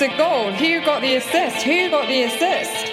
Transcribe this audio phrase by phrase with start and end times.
[0.00, 0.52] It's a goal.
[0.52, 1.64] Who got the assist?
[1.64, 2.87] Who got the assist?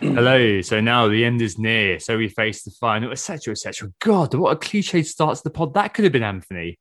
[0.00, 0.62] Hello.
[0.62, 2.00] So now the end is near.
[2.00, 3.90] So we face the final, etc., etc.
[4.00, 5.74] God, what a cliche start to the pod.
[5.74, 6.78] That could have been Anthony.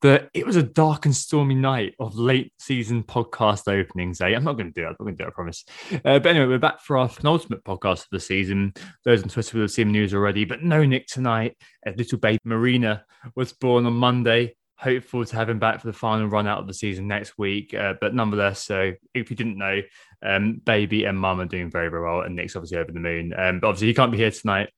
[0.00, 4.20] But it was a dark and stormy night of late season podcast openings.
[4.20, 4.28] Eh?
[4.28, 4.90] I'm not going to do it.
[4.90, 5.64] I'm not going to do it, I promise.
[5.92, 8.72] Uh, but anyway, we're back for our penultimate podcast of the season.
[9.04, 10.44] Those on Twitter will have seen the news already.
[10.44, 11.56] But no Nick tonight.
[11.86, 15.92] A little baby Marina was born on Monday hopeful to have him back for the
[15.92, 17.74] final run out of the season next week.
[17.74, 19.82] Uh, but nonetheless, so if you didn't know,
[20.22, 23.32] um, baby and mum are doing very, very well, and Nick's obviously over the moon.
[23.36, 24.70] Um, but obviously, he can't be here tonight.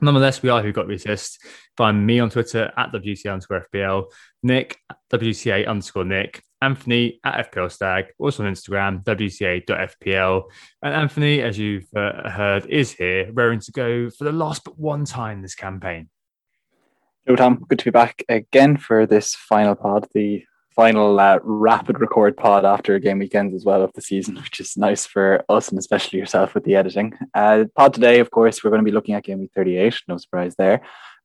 [0.00, 1.44] Nonetheless, we are who got the assist.
[1.76, 4.06] Find me on Twitter at WGTA underscore FPL,
[4.42, 4.78] Nick
[5.12, 10.44] WGTA underscore Nick, Anthony at FPL Stag, also on Instagram, WGTA.FPL.
[10.82, 14.78] And Anthony, as you've uh, heard, is here, raring to go for the last but
[14.78, 16.08] one time this campaign.
[17.26, 17.64] Hello, Tom.
[17.68, 20.44] Good to be back again for this final pod, the
[20.80, 24.78] final uh, rapid record pod after game weekends as well of the season, which is
[24.78, 27.12] nice for us and especially yourself with the editing.
[27.34, 30.16] Uh, pod today, of course, we're going to be looking at game week 38, no
[30.16, 30.80] surprise there.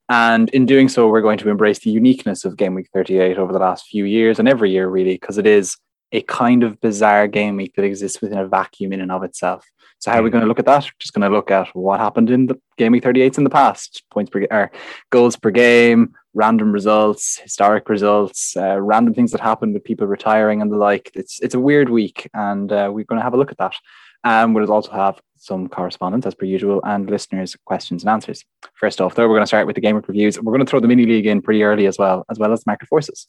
[0.09, 3.53] And in doing so, we're going to embrace the uniqueness of game week 38 over
[3.53, 5.77] the last few years and every year, really, because it is
[6.15, 9.69] a kind of bizarre game week that exists within a vacuum in and of itself.
[9.99, 10.83] So how are we going to look at that?
[10.83, 13.49] We're just going to look at what happened in the game week 38s in the
[13.49, 14.71] past, points per or
[15.09, 20.61] goals per game, random results, historic results, uh, random things that happened with people retiring
[20.61, 21.11] and the like.
[21.15, 23.75] It's it's a weird week, and uh, we're going to have a look at that.
[24.23, 28.43] And we'll also have some correspondence as per usual and listeners' questions and answers.
[28.73, 30.39] First off, though, we're going to start with the game week reviews.
[30.39, 32.65] We're going to throw the mini league in pretty early as well, as well as
[32.65, 33.27] market forces.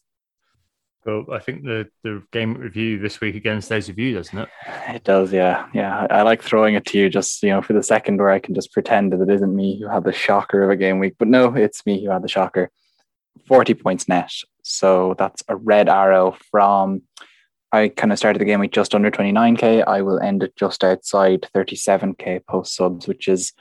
[1.06, 4.48] Well, I think the, the game review this week again stays with you, doesn't it?
[4.88, 5.68] It does, yeah.
[5.72, 6.08] Yeah.
[6.10, 8.56] I, like throwing it to you just, you know, for the second where I can
[8.56, 11.14] just pretend that it isn't me who had the shocker of a game week.
[11.16, 12.70] But no, it's me who had the shocker.
[13.46, 14.32] 40 points net.
[14.62, 17.02] So that's a red arrow from
[17.72, 19.84] I kind of started the game week just under 29k.
[19.86, 23.52] I will end it just outside 37k post subs, which is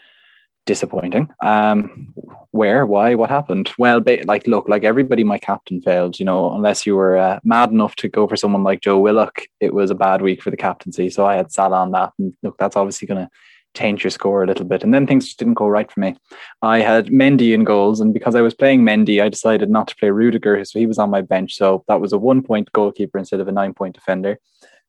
[0.65, 1.29] disappointing.
[1.43, 2.13] Um,
[2.51, 3.71] where, why, what happened?
[3.77, 6.19] Well, like, look, like everybody, my captain failed.
[6.19, 9.41] You know, unless you were uh, mad enough to go for someone like Joe Willock,
[9.59, 11.09] it was a bad week for the captaincy.
[11.09, 13.29] So I had sat on that, and look, that's obviously going to
[13.73, 14.83] taint your score a little bit.
[14.83, 16.15] And then things just didn't go right for me.
[16.61, 19.95] I had Mendy in goals, and because I was playing Mendy, I decided not to
[19.97, 21.55] play Rudiger, so he was on my bench.
[21.55, 24.39] So that was a one-point goalkeeper instead of a nine-point defender.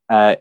[0.09, 0.37] Uh,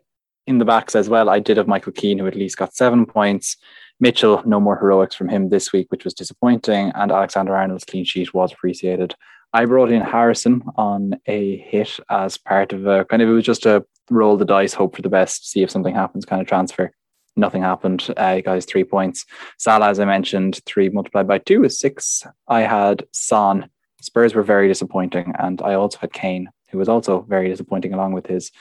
[0.45, 3.07] in the backs as well, I did have Michael Keane, who at least got seven
[3.07, 3.57] points.
[3.99, 6.91] Mitchell, no more heroics from him this week, which was disappointing.
[6.95, 9.15] And Alexander Arnold's clean sheet was appreciated.
[9.53, 13.45] I brought in Harrison on a hit as part of a kind of, it was
[13.45, 16.47] just a roll the dice, hope for the best, see if something happens kind of
[16.47, 16.91] transfer.
[17.37, 18.07] Nothing happened.
[18.17, 19.25] Uh, guys, three points.
[19.57, 22.23] Salah, as I mentioned, three multiplied by two is six.
[22.47, 23.69] I had Son.
[24.01, 25.33] Spurs were very disappointing.
[25.39, 28.51] And I also had Kane, who was also very disappointing along with his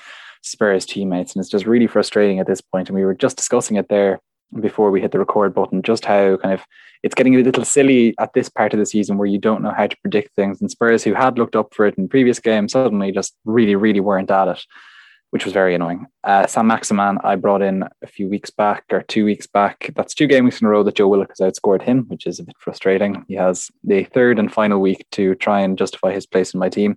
[0.42, 1.34] Spurs teammates.
[1.34, 2.88] And it's just really frustrating at this point.
[2.88, 4.20] And we were just discussing it there
[4.60, 6.64] before we hit the record button, just how kind of
[7.02, 9.74] it's getting a little silly at this part of the season where you don't know
[9.76, 10.60] how to predict things.
[10.60, 14.00] And Spurs, who had looked up for it in previous games, suddenly just really, really
[14.00, 14.64] weren't at it.
[15.34, 16.06] which was very annoying.
[16.22, 19.90] Uh, Saint-Maximin, I brought in a few weeks back or two weeks back.
[19.96, 22.38] That's two game weeks in a row that Joe Willock has outscored him, which is
[22.38, 23.24] a bit frustrating.
[23.26, 26.68] He has the third and final week to try and justify his place in my
[26.68, 26.96] team.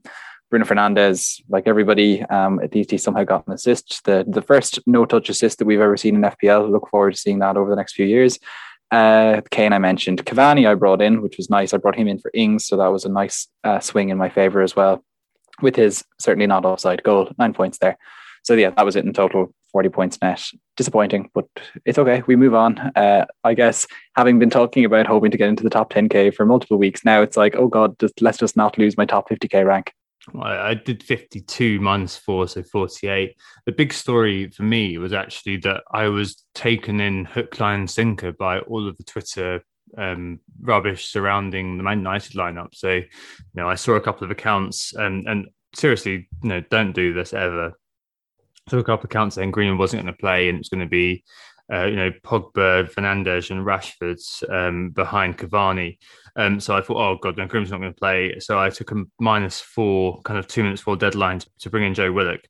[0.49, 4.03] Bruno Fernandes, like everybody, um, at he somehow got an assist.
[4.05, 6.71] The the first no touch assist that we've ever seen in FPL.
[6.71, 8.39] Look forward to seeing that over the next few years.
[8.89, 10.25] Uh, Kane, I mentioned.
[10.25, 11.73] Cavani, I brought in, which was nice.
[11.73, 14.29] I brought him in for Ings, so that was a nice uh, swing in my
[14.29, 15.03] favor as well,
[15.61, 17.29] with his certainly not offside goal.
[17.38, 17.97] Nine points there.
[18.44, 19.53] So yeah, that was it in total.
[19.73, 20.41] 40 points net.
[20.77, 21.45] Disappointing, but
[21.85, 22.23] it's okay.
[22.25, 22.77] We move on.
[22.95, 23.85] Uh, I guess
[24.15, 27.21] having been talking about hoping to get into the top 10K for multiple weeks now,
[27.21, 29.91] it's like, oh God, just, let's just not lose my top 50K rank.
[30.41, 33.35] I did 52 minus four, so 48.
[33.65, 38.33] The big story for me was actually that I was taken in hook, line, sinker
[38.33, 39.63] by all of the Twitter
[39.97, 42.69] um, rubbish surrounding the Man United lineup.
[42.73, 43.05] So, you
[43.55, 47.33] know, I saw a couple of accounts and, and seriously, you know, don't do this
[47.33, 47.73] ever
[48.67, 50.89] took a couple of counts saying Greenwood wasn't going to play and it's going to
[50.89, 51.23] be,
[51.71, 55.97] uh, you know, Pogba, Fernandes, and Rashford's um, behind Cavani.
[56.35, 58.39] Um, so I thought, oh god, no, Greenwood's not going to play.
[58.39, 61.83] So I took a minus four, kind of two minutes for deadline to, to bring
[61.83, 62.41] in Joe Willock,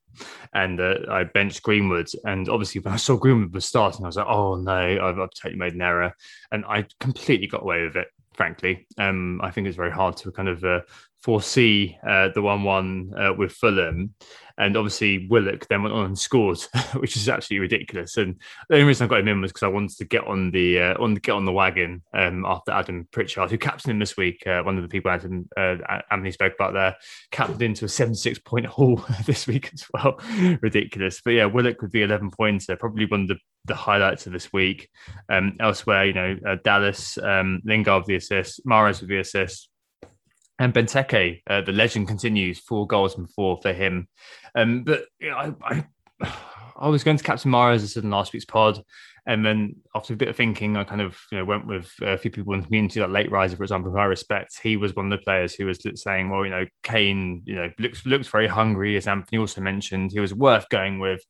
[0.54, 2.10] and uh, I benched Greenwood.
[2.26, 5.30] And obviously, when I saw Greenwood was starting, I was like, oh no, I've, I've
[5.32, 6.14] totally made an error,
[6.52, 8.08] and I completely got away with it.
[8.34, 10.82] Frankly, um, I think it's very hard to kind of uh,
[11.24, 14.14] foresee uh, the one-one uh, with Fulham
[14.58, 16.60] and obviously Willock then went on and scored,
[16.96, 18.18] which is actually ridiculous.
[18.18, 18.40] And
[18.70, 20.80] the only reason I got him in was because I wanted to get on the
[20.80, 24.18] uh, on the, get on the wagon um, after Adam Pritchard, who captained him this
[24.18, 24.46] week.
[24.48, 25.78] Uh, one of the people Adam uh,
[26.10, 26.96] Anthony spoke about there,
[27.32, 30.20] captained into a seventy six point haul this week as well.
[30.62, 32.68] ridiculous, but yeah, Willock would be eleven points.
[32.80, 34.90] probably one of the, the highlights of this week.
[35.30, 39.70] Um, elsewhere, you know, uh, Dallas, um, Lingard with the assist, Mahrez with the assist.
[40.60, 44.08] And Benteke, uh, the legend continues, four goals and four for him.
[44.56, 45.54] Um, but you know, I,
[46.22, 46.34] I,
[46.78, 48.82] I, was going to captain Mahrez, as I said in last week's pod.
[49.28, 52.18] And then after a bit of thinking, I kind of you know went with a
[52.18, 54.58] few people in the community, like Late Riser, for example, who I respect.
[54.64, 57.70] He was one of the players who was saying, well, you know, Kane, you know,
[57.78, 60.12] looks looks very hungry, as Anthony also mentioned.
[60.12, 61.22] He was worth going with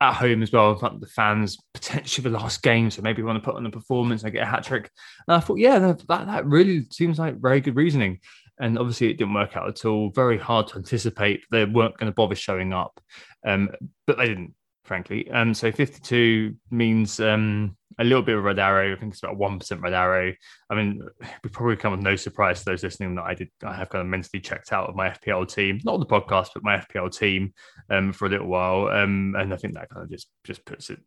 [0.00, 2.90] at home as well in front of the fans, potentially the last game.
[2.90, 4.90] So maybe want to put on a performance and get a hat trick.
[5.26, 8.20] And I thought, yeah, that, that really seems like very good reasoning.
[8.58, 10.10] And obviously, it didn't work out at all.
[10.10, 11.44] Very hard to anticipate.
[11.50, 13.00] They weren't going to bother showing up,
[13.44, 13.70] um,
[14.06, 14.54] but they didn't,
[14.84, 15.28] frankly.
[15.30, 18.92] Um, so 52 means um, a little bit of red arrow.
[18.92, 20.32] I think it's about 1% red arrow.
[20.70, 21.00] I mean,
[21.42, 23.48] we probably come with no surprise to those listening that I did.
[23.62, 26.64] I have kind of mentally checked out of my FPL team, not the podcast, but
[26.64, 27.52] my FPL team
[27.90, 28.88] um, for a little while.
[28.88, 30.98] Um, and I think that kind of just just puts it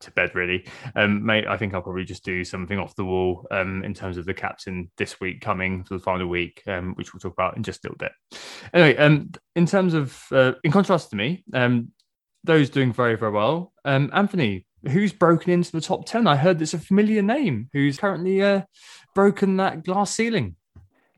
[0.00, 0.66] to bed really.
[0.94, 4.16] Um, mate, I think I'll probably just do something off the wall um, in terms
[4.16, 7.56] of the captain this week coming for the final week, um, which we'll talk about
[7.56, 8.12] in just a little bit.
[8.74, 11.92] Anyway, um, in terms of, uh, in contrast to me, um,
[12.44, 13.72] those doing very very well.
[13.84, 16.26] Um, Anthony, who's broken into the top ten?
[16.26, 17.68] I heard it's a familiar name.
[17.72, 18.62] Who's currently uh,
[19.14, 20.56] broken that glass ceiling?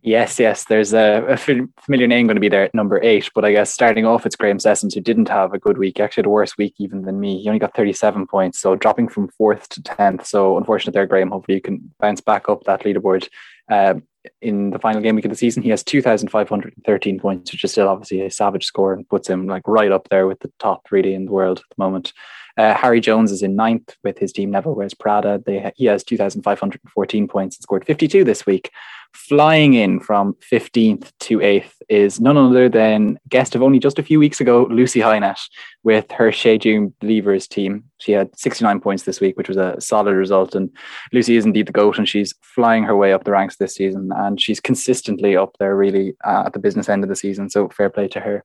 [0.03, 0.65] Yes, yes.
[0.65, 3.75] There's a, a, familiar name going to be there at number eight, but I guess
[3.75, 5.99] starting off, it's Graham Sessions who didn't have a good week.
[5.99, 7.43] Actually had a worse week even than me.
[7.43, 10.25] He only got 37 points, so dropping from fourth to 10th.
[10.25, 11.31] So unfortunate there, Graham.
[11.31, 13.29] Hopefully you can bounce back up that leaderboard.
[13.69, 13.94] Uh,
[14.41, 17.88] in the final game week of the season, he has 2,513 points, which is still
[17.88, 21.15] obviously a savage score and puts him like right up there with the top really
[21.15, 22.12] in the world at the moment.
[22.58, 25.40] Uh, Harry Jones is in ninth with his team Neville Wears Prada.
[25.46, 28.72] They, he has 2,514 points and scored 52 this week.
[29.14, 34.03] Flying in from 15th to 8th is none other than guest of only just a
[34.03, 35.41] few weeks ago, Lucy Hynett,
[35.82, 37.84] with her Shejum Believers team.
[37.98, 40.55] She had 69 points this week, which was a solid result.
[40.55, 40.70] And
[41.12, 44.10] Lucy is indeed the GOAT, and she's flying her way up the ranks this season.
[44.15, 47.48] And she's consistently up there, really, uh, at the business end of the season.
[47.48, 48.44] So fair play to her.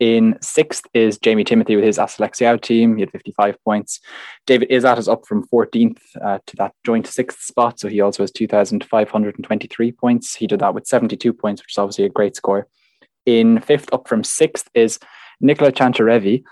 [0.00, 2.96] In sixth is Jamie Timothy with his Asalexiao team.
[2.96, 4.00] He had 55 points.
[4.46, 7.78] David Izzat is up from 14th uh, to that joint sixth spot.
[7.78, 10.34] So he also has 2,523 points.
[10.34, 12.66] He did that with 72 points, which is obviously a great score.
[13.24, 14.98] In fifth, up from sixth, is
[15.40, 16.44] Nicola Chancharevi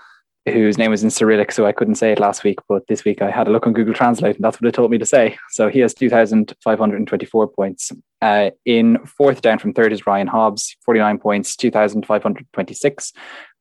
[0.45, 3.21] whose name was in Cyrillic, so I couldn't say it last week, but this week
[3.21, 5.37] I had a look on Google Translate, and that's what it told me to say.
[5.51, 7.91] So he has 2,524 points.
[8.23, 13.11] Uh, in fourth down from third is Ryan Hobbs, 49 points, 2,526.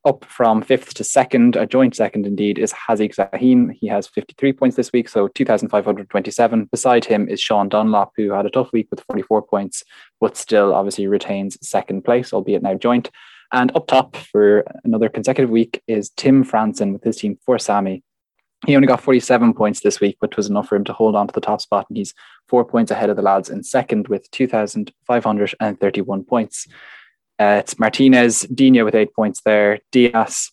[0.04, 3.70] Up from fifth to second, a joint second indeed, is Hazik Zahim.
[3.70, 6.68] He has 53 points this week, so 2,527.
[6.70, 9.82] Beside him is Sean Dunlop, who had a tough week with 44 points,
[10.20, 13.10] but still obviously retains second place, albeit now joint.
[13.50, 18.04] And up top for another consecutive week is Tim Franson with his team for Sammy.
[18.66, 21.26] He only got 47 points this week, which was enough for him to hold on
[21.26, 21.86] to the top spot.
[21.88, 22.14] And he's
[22.48, 26.66] four points ahead of the lads in second with 2,531 points.
[27.38, 30.52] Uh, it's Martinez, Dina with eight points there, Dias,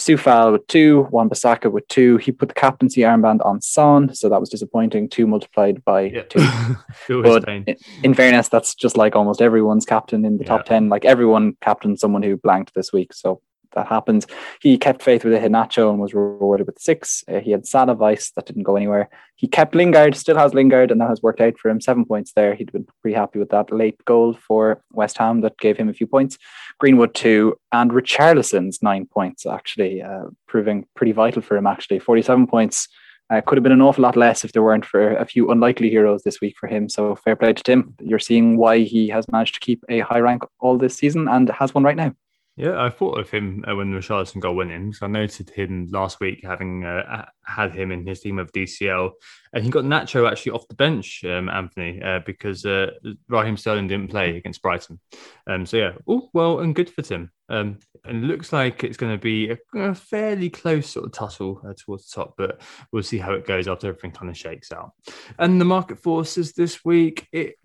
[0.00, 2.16] Coufal with two, Wan Bissaka with two.
[2.18, 5.08] He put the captaincy armband on Son, so that was disappointing.
[5.08, 6.22] Two multiplied by Yeah.
[6.22, 6.40] two.
[7.22, 10.88] But in, in fairness, that's just like almost everyone's captain in the top 10.
[10.88, 13.12] Like everyone captained someone who blanked this week.
[13.14, 13.40] So
[13.76, 14.26] that happens.
[14.60, 17.22] He kept faith with Iheanacho and was rewarded with six.
[17.28, 19.08] Uh, he had Salah Vice, that didn't go anywhere.
[19.36, 21.80] He kept Lingard, still has Lingard, and that has worked out for him.
[21.80, 22.54] Seven points there.
[22.54, 25.94] He'd been pretty happy with that late goal for West Ham that gave him a
[25.94, 26.38] few points.
[26.80, 32.00] Greenwood two, and Richarlison's nine points, actually, uh, proving pretty vital for him, actually.
[32.00, 32.88] 47 points.
[33.28, 35.90] Uh, could have been an awful lot less if there weren't for a few unlikely
[35.90, 36.88] heroes this week for him.
[36.88, 37.92] So fair play to Tim.
[38.00, 41.48] You're seeing why he has managed to keep a high rank all this season and
[41.50, 42.14] has one right now.
[42.58, 45.50] Yeah, I thought of him uh, when the Richarlison goal went in because I noted
[45.50, 49.10] him last week having uh, had him in his team of DCL,
[49.52, 52.92] and he got Nacho actually off the bench, um, Anthony, uh, because uh,
[53.28, 54.98] Raheem Sterling didn't play against Brighton.
[55.46, 57.30] Um, so yeah, oh well and good for Tim.
[57.50, 61.12] Um, and it looks like it's going to be a, a fairly close sort of
[61.12, 64.36] tussle uh, towards the top, but we'll see how it goes after everything kind of
[64.36, 64.92] shakes out.
[65.38, 67.56] And the market forces this week, it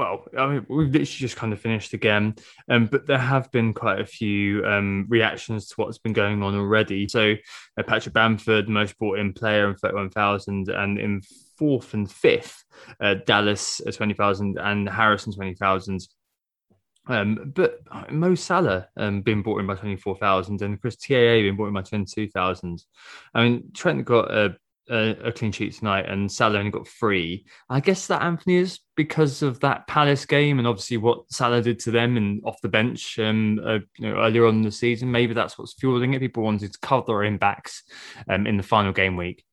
[0.00, 2.34] well, I mean, we've literally just kind of finished again,
[2.70, 6.54] um, but there have been quite a few um, reactions to what's been going on
[6.54, 7.06] already.
[7.06, 7.34] So,
[7.78, 11.20] uh, Patrick Bamford, most bought in player in 31,000, and in
[11.58, 12.64] fourth and fifth,
[13.02, 16.00] uh, Dallas at 20,000 and Harrison 20,000.
[17.06, 17.80] Um, but
[18.10, 21.82] Mo Salah um, being bought in by 24,000 and Chris TAA being bought in by
[21.82, 22.82] 22,000.
[23.34, 24.56] I mean, Trent got a,
[24.88, 27.44] a, a clean sheet tonight and Salah only got three.
[27.68, 31.78] I guess that Anthony is because of that Palace game and obviously what Salah did
[31.80, 35.10] to them and off the bench um, uh, you know, earlier on in the season.
[35.10, 36.20] Maybe that's what's fueling it.
[36.20, 37.82] People wanted to cover their own backs
[38.28, 39.44] um, in the final game week.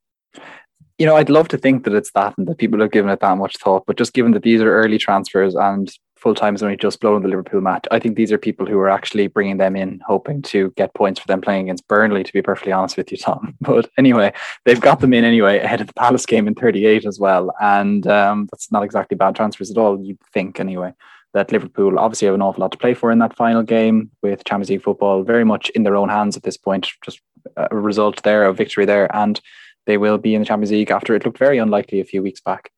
[0.98, 3.20] You know, I'd love to think that it's that and that people have given it
[3.20, 6.64] that much thought, but just given that these are early transfers and full time is
[6.64, 9.58] only just blown the Liverpool match, I think these are people who are actually bringing
[9.58, 12.98] them in, hoping to get points for them playing against Burnley, to be perfectly honest
[12.98, 13.56] with you, Tom.
[13.62, 14.34] But anyway,
[14.66, 17.54] they've got them in anyway ahead of the Palace game in 38 as well.
[17.62, 20.94] And um, that's not exactly bad transfers at all, you'd think anyway.
[21.34, 24.46] That Liverpool obviously have an awful lot to play for in that final game with
[24.46, 26.88] Champions League football very much in their own hands at this point.
[27.04, 27.22] Just
[27.56, 29.40] a result there, a victory there, and
[29.86, 32.42] they will be in the Champions League after it looked very unlikely a few weeks
[32.42, 32.72] back.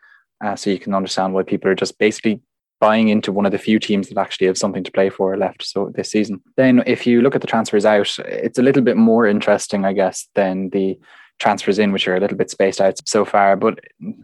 [0.43, 2.41] Uh, so you can understand why people are just basically
[2.79, 5.63] buying into one of the few teams that actually have something to play for left
[5.65, 6.41] so this season.
[6.55, 9.93] Then if you look at the transfers out, it's a little bit more interesting, I
[9.93, 10.97] guess, than the
[11.39, 13.55] transfers in, which are a little bit spaced out so far.
[13.55, 13.79] But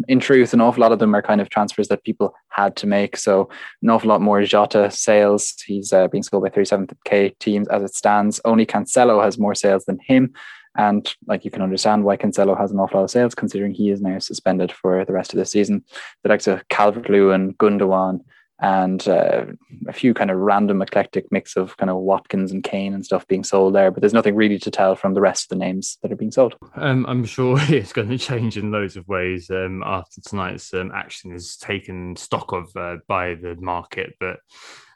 [0.07, 2.87] in truth, an awful lot of them are kind of transfers that people had to
[2.87, 3.17] make.
[3.17, 3.49] So
[3.81, 5.55] an awful lot more Jota sales.
[5.65, 8.39] He's uh, being sold by 37k teams as it stands.
[8.45, 10.33] Only Cancelo has more sales than him.
[10.77, 13.89] And like you can understand why Cancelo has an awful lot of sales, considering he
[13.89, 15.85] is now suspended for the rest of the season.
[16.23, 18.19] The likes of Calvert Lewin, Gundogan,
[18.59, 19.45] and uh,
[19.87, 23.27] a few kind of random eclectic mix of kind of Watkins and Kane and stuff
[23.27, 23.91] being sold there.
[23.91, 26.31] But there's nothing really to tell from the rest of the names that are being
[26.31, 26.55] sold.
[26.75, 30.91] Um, I'm sure it's going to change in loads of ways um, after tonight's um,
[30.93, 34.13] action is taken stock of uh, by the market.
[34.19, 34.37] But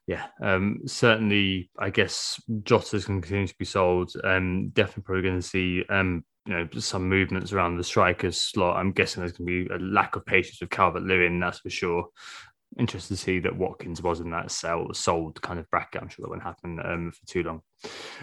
[0.08, 4.12] yeah, um, certainly, I guess going to continue to be sold.
[4.24, 8.78] Um, definitely probably going to see um, you know some movements around the strikers slot.
[8.78, 11.70] I'm guessing there's going to be a lack of patience with Calvert Lewin, that's for
[11.70, 12.08] sure.
[12.78, 16.02] Interested to see that Watkins was in that sell sold kind of bracket.
[16.02, 17.62] I'm sure that won't happen um, for too long.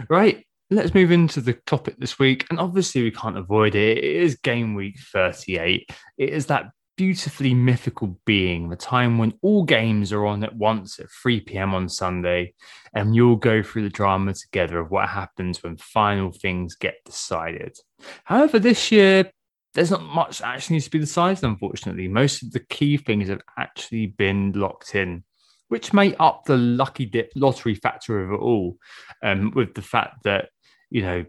[0.09, 2.47] Right, let's move into the topic this week.
[2.51, 3.99] And obviously, we can't avoid it.
[3.99, 5.91] It is game week 38.
[6.19, 10.99] It is that beautifully mythical being, the time when all games are on at once
[10.99, 11.75] at 3 p.m.
[11.75, 12.55] on Sunday,
[12.95, 17.77] and you'll go through the drama together of what happens when final things get decided.
[18.25, 19.31] However, this year,
[19.77, 22.09] there's not much actually needs to be decided, unfortunately.
[22.09, 25.23] Most of the key things have actually been locked in,
[25.69, 28.79] which may up the lucky dip lottery factor of it all,
[29.23, 30.49] um, with the fact that,
[30.89, 31.27] you know,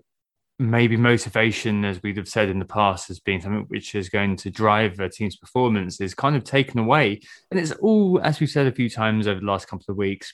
[0.59, 4.37] maybe motivation, as we'd have said in the past, has been something which is going
[4.37, 7.19] to drive a team's performance is kind of taken away.
[7.51, 10.33] And it's all, as we've said a few times over the last couple of weeks,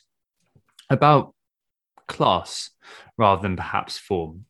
[0.88, 1.34] about
[2.08, 2.70] class
[3.18, 4.46] rather than perhaps form.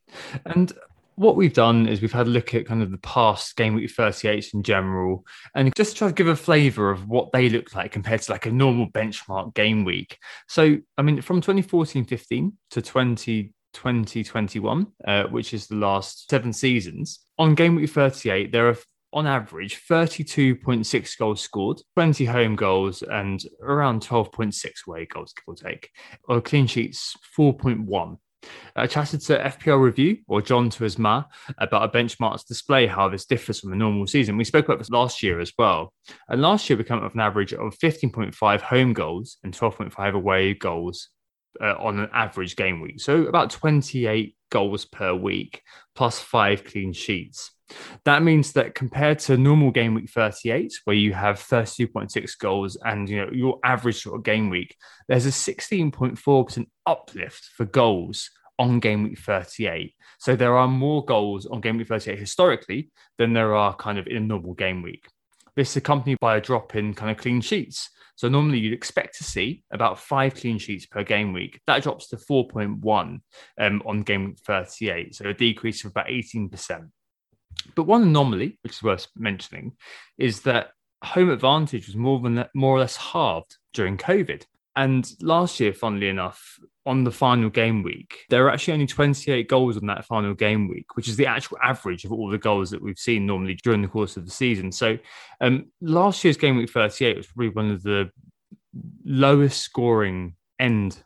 [0.45, 0.73] And
[1.15, 3.91] what we've done is we've had a look at kind of the past game week
[3.91, 7.91] 38s in general and just try to give a flavor of what they look like
[7.91, 10.17] compared to like a normal benchmark game week.
[10.47, 16.53] So, I mean, from 2014 15 to 20 2021, uh, which is the last seven
[16.53, 18.77] seasons, on game week 38, there are
[19.13, 25.55] on average 32.6 goals scored, 20 home goals, and around 12.6 away goals, give or
[25.55, 25.89] take.
[26.27, 28.17] Or clean sheets, 4.1.
[28.75, 31.25] I chatted to FPL Review or John Tuisma
[31.57, 34.37] about a benchmark to display how this differs from a normal season.
[34.37, 35.93] We spoke about this last year as well.
[36.27, 40.13] And last year, we came up with an average of 15.5 home goals and 12.5
[40.13, 41.09] away goals
[41.61, 42.99] uh, on an average game week.
[42.99, 45.61] So about 28 goals per week
[45.95, 47.51] plus five clean sheets.
[48.05, 53.09] That means that compared to normal game week 38, where you have 32.6 goals and
[53.09, 54.75] you know your average sort of game week,
[55.07, 59.93] there's a 16.4% uplift for goals on game week 38.
[60.19, 64.07] So there are more goals on game week 38 historically than there are kind of
[64.07, 65.07] in a normal game week.
[65.55, 67.89] This is accompanied by a drop in kind of clean sheets.
[68.15, 71.59] So normally you'd expect to see about five clean sheets per game week.
[71.67, 73.21] That drops to 4.1
[73.59, 75.15] um, on game week 38.
[75.15, 76.89] So a decrease of about 18%.
[77.75, 79.73] But one anomaly, which is worth mentioning,
[80.17, 80.71] is that
[81.03, 84.43] home advantage was more than more or less halved during COVID.
[84.75, 89.47] And last year, funnily enough, on the final game week, there were actually only 28
[89.47, 92.71] goals on that final game week, which is the actual average of all the goals
[92.71, 94.71] that we've seen normally during the course of the season.
[94.71, 94.97] So
[95.41, 98.09] um, last year's game week 38 was probably one of the
[99.05, 101.03] lowest scoring end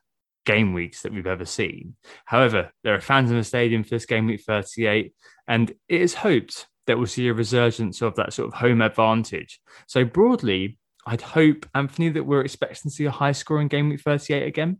[0.47, 1.95] game weeks that we've ever seen.
[2.25, 5.13] However, there are fans in the stadium for this game week 38,
[5.47, 9.59] and it is hoped that we'll see a resurgence of that sort of home advantage.
[9.87, 13.99] So broadly, I'd hope, Anthony, that we're expecting to see a high scoring game week
[13.99, 14.77] 38 again.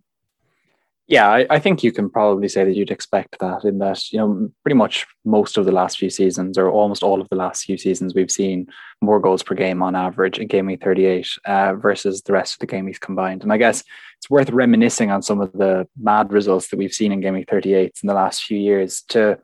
[1.09, 4.19] Yeah, I, I, think you can probably say that you'd expect that in that, you
[4.19, 7.63] know, pretty much most of the last few seasons or almost all of the last
[7.63, 8.67] few seasons, we've seen
[9.01, 12.59] more goals per game on average in game week 38 uh, versus the rest of
[12.59, 13.43] the game weeks combined.
[13.43, 13.85] And I guess
[14.27, 17.97] it's worth reminiscing on some of the mad results that we've seen in week 38
[18.03, 19.39] in the last few years to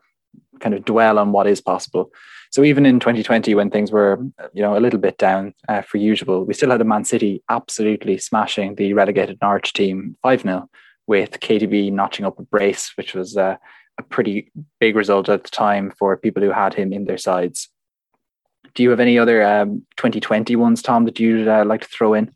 [0.60, 2.12] kind of dwell on what is possible.
[2.52, 4.20] So even in 2020, when things were,
[4.54, 7.42] you know, a little bit down uh, for usual, we still had a Man City
[7.48, 10.70] absolutely smashing the relegated Norwich team 5 0
[11.08, 13.56] with KDB notching up a brace, which was uh,
[13.98, 17.70] a pretty big result at the time for people who had him in their sides.
[18.76, 22.14] Do you have any other um, 2020 ones, Tom, that you'd uh, like to throw
[22.14, 22.36] in?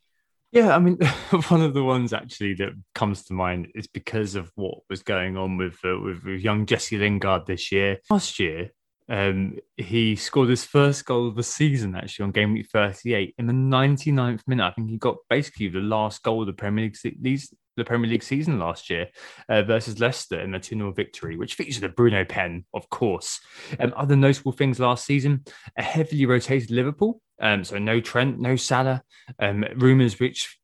[0.57, 0.97] Yeah, I mean,
[1.49, 5.37] one of the ones actually that comes to mind is because of what was going
[5.37, 7.99] on with uh, with, with young Jesse Lingard this year.
[8.09, 8.71] Last year,
[9.09, 13.47] um, he scored his first goal of the season actually on game week 38 in
[13.47, 14.65] the 99th minute.
[14.65, 18.09] I think he got basically the last goal of the Premier League these the Premier
[18.09, 19.07] League season last year
[19.49, 23.39] uh, versus Leicester in the 2 0 victory, which featured a Bruno pen, of course.
[23.79, 25.45] Um, other notable things last season
[25.77, 27.21] a heavily rotated Liverpool.
[27.39, 29.03] Um, so no Trent, no Salah.
[29.39, 30.57] Um, rumours which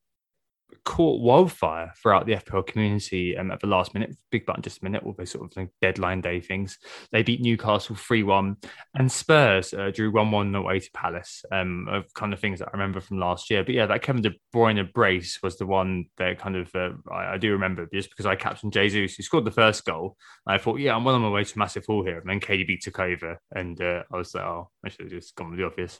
[0.83, 4.15] caught wildfire throughout the FPL community um, at the last minute.
[4.31, 6.77] Big button just a minute, all those sort of like deadline day things.
[7.11, 8.57] They beat Newcastle 3 1,
[8.95, 12.69] and Spurs uh, drew 1 1 away to Palace, um, of kind of things that
[12.69, 13.63] I remember from last year.
[13.63, 17.33] But yeah, that Kevin De Bruyne brace was the one that kind of uh, I,
[17.33, 20.17] I, do remember just because I captained Jesus, who scored the first goal.
[20.47, 22.19] I thought, yeah, I'm well on my way to massive haul here.
[22.19, 25.35] And then KDB took over, and uh, I was like, oh, I should have just
[25.35, 25.99] gone with the obvious.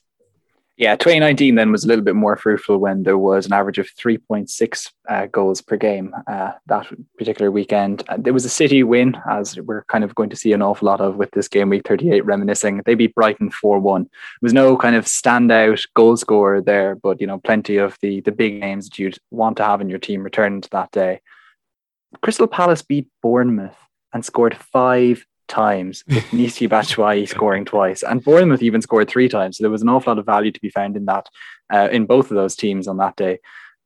[0.76, 3.88] Yeah, 2019 then was a little bit more fruitful when there was an average of
[3.94, 8.04] 3.6 uh, goals per game uh, that particular weekend.
[8.18, 11.00] There was a City win, as we're kind of going to see an awful lot
[11.00, 12.82] of with this game week 38 reminiscing.
[12.86, 14.02] They beat Brighton 4 1.
[14.02, 14.10] There
[14.42, 18.32] was no kind of standout goal scorer there, but you know, plenty of the, the
[18.32, 21.22] big names that you'd want to have in your team returned that day.
[22.24, 23.78] Crystal Palace beat Bournemouth
[24.12, 29.58] and scored five times with Michy Batshuayi scoring twice, and Bournemouth even scored three times.
[29.58, 31.30] So there was an awful lot of value to be found in that,
[31.72, 33.40] uh, in both of those teams on that day.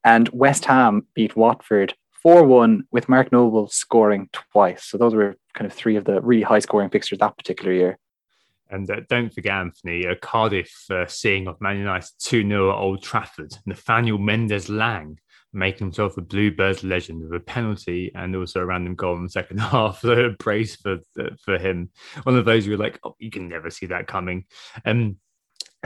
[0.03, 4.85] And West Ham beat Watford 4 1 with Mark Noble scoring twice.
[4.85, 7.99] So those were kind of three of the really high scoring fixtures that particular year.
[8.69, 12.77] And uh, don't forget, Anthony, uh, Cardiff uh, seeing of Man United 2 0 at
[12.77, 13.53] Old Trafford.
[13.65, 15.19] Nathaniel Mendez Laing
[15.57, 19.29] making himself a Bluebirds legend with a penalty and also a random goal in the
[19.29, 19.99] second half.
[20.01, 20.97] So a brace for
[21.43, 21.89] for him.
[22.23, 24.45] One of those you're like, oh, you can never see that coming.
[24.85, 25.17] Um,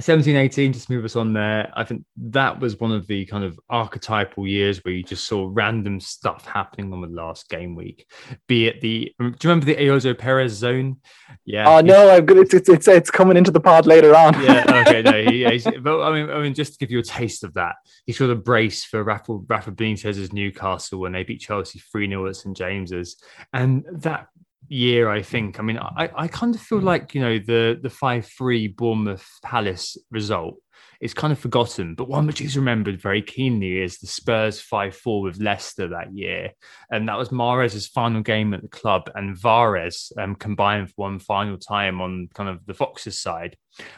[0.01, 3.43] 17 18 just move us on there i think that was one of the kind
[3.43, 8.09] of archetypal years where you just saw random stuff happening on the last game week
[8.47, 10.97] be it the do you remember the Ayoze Perez zone?
[11.45, 11.69] Yeah.
[11.69, 14.33] Oh no i'm good it's, it's, it's coming into the pod later on.
[14.41, 17.03] Yeah okay no he, yeah, but i mean i mean just to give you a
[17.03, 21.41] taste of that he scored a brace for rafa rafa benitez's newcastle when they beat
[21.41, 23.17] chelsea 3-0 at st james's
[23.53, 24.27] and that
[24.71, 25.59] year, I think.
[25.59, 29.27] I mean, I, I kind of feel like, you know, the the 5 3 Bournemouth
[29.43, 30.55] Palace result
[31.01, 34.95] is kind of forgotten, but one which is remembered very keenly is the Spurs 5
[34.95, 36.51] 4 with Leicester that year.
[36.89, 41.19] And that was Mahrez's final game at the club, and Vares um, combined for one
[41.19, 43.57] final time on kind of the Foxes side.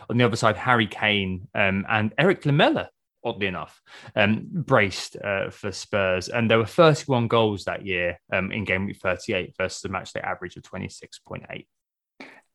[0.10, 2.90] On the other side, Harry Kane um, and Eric Lamela
[3.24, 3.82] oddly enough,
[4.16, 6.30] um, braced uh, for Spurs.
[6.30, 10.14] And there were 31 goals that year um, in game week 38 versus a match
[10.14, 11.66] day average of 26.8.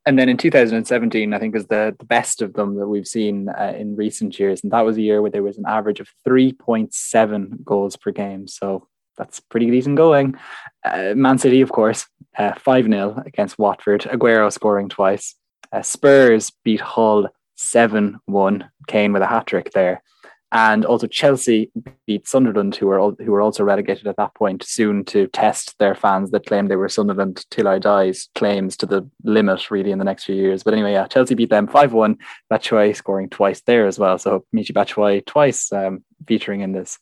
[0.06, 3.50] And then in 2017, I think is the, the best of them that we've seen
[3.50, 4.62] uh, in recent years.
[4.62, 8.48] And that was a year where there was an average of 3.7 goals per game.
[8.48, 10.36] So that's pretty decent going.
[10.82, 12.06] Uh, Man City, of course,
[12.38, 14.02] uh, 5 0 against Watford.
[14.02, 15.34] Aguero scoring twice.
[15.70, 18.70] Uh, Spurs beat Hull 7 1.
[18.86, 20.02] Kane with a hat trick there.
[20.50, 21.70] And also Chelsea
[22.06, 25.94] beat Sunderland, who were who were also relegated at that point, soon to test their
[25.94, 29.98] fans that claim they were Sunderland till I dies claims to the limit really in
[29.98, 30.62] the next few years.
[30.62, 32.16] But anyway, yeah, Chelsea beat them five one.
[32.50, 34.16] Batshuayi scoring twice there as well.
[34.16, 36.98] So Michy Batshuayi twice um, featuring in this.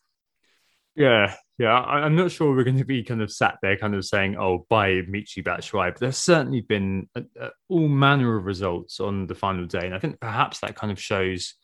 [0.97, 4.05] Yeah, yeah, I'm not sure we're going to be kind of sat there, kind of
[4.05, 8.99] saying, "Oh, buy Michy Batshuayi," but there's certainly been a, a, all manner of results
[8.99, 11.55] on the final day, and I think perhaps that kind of shows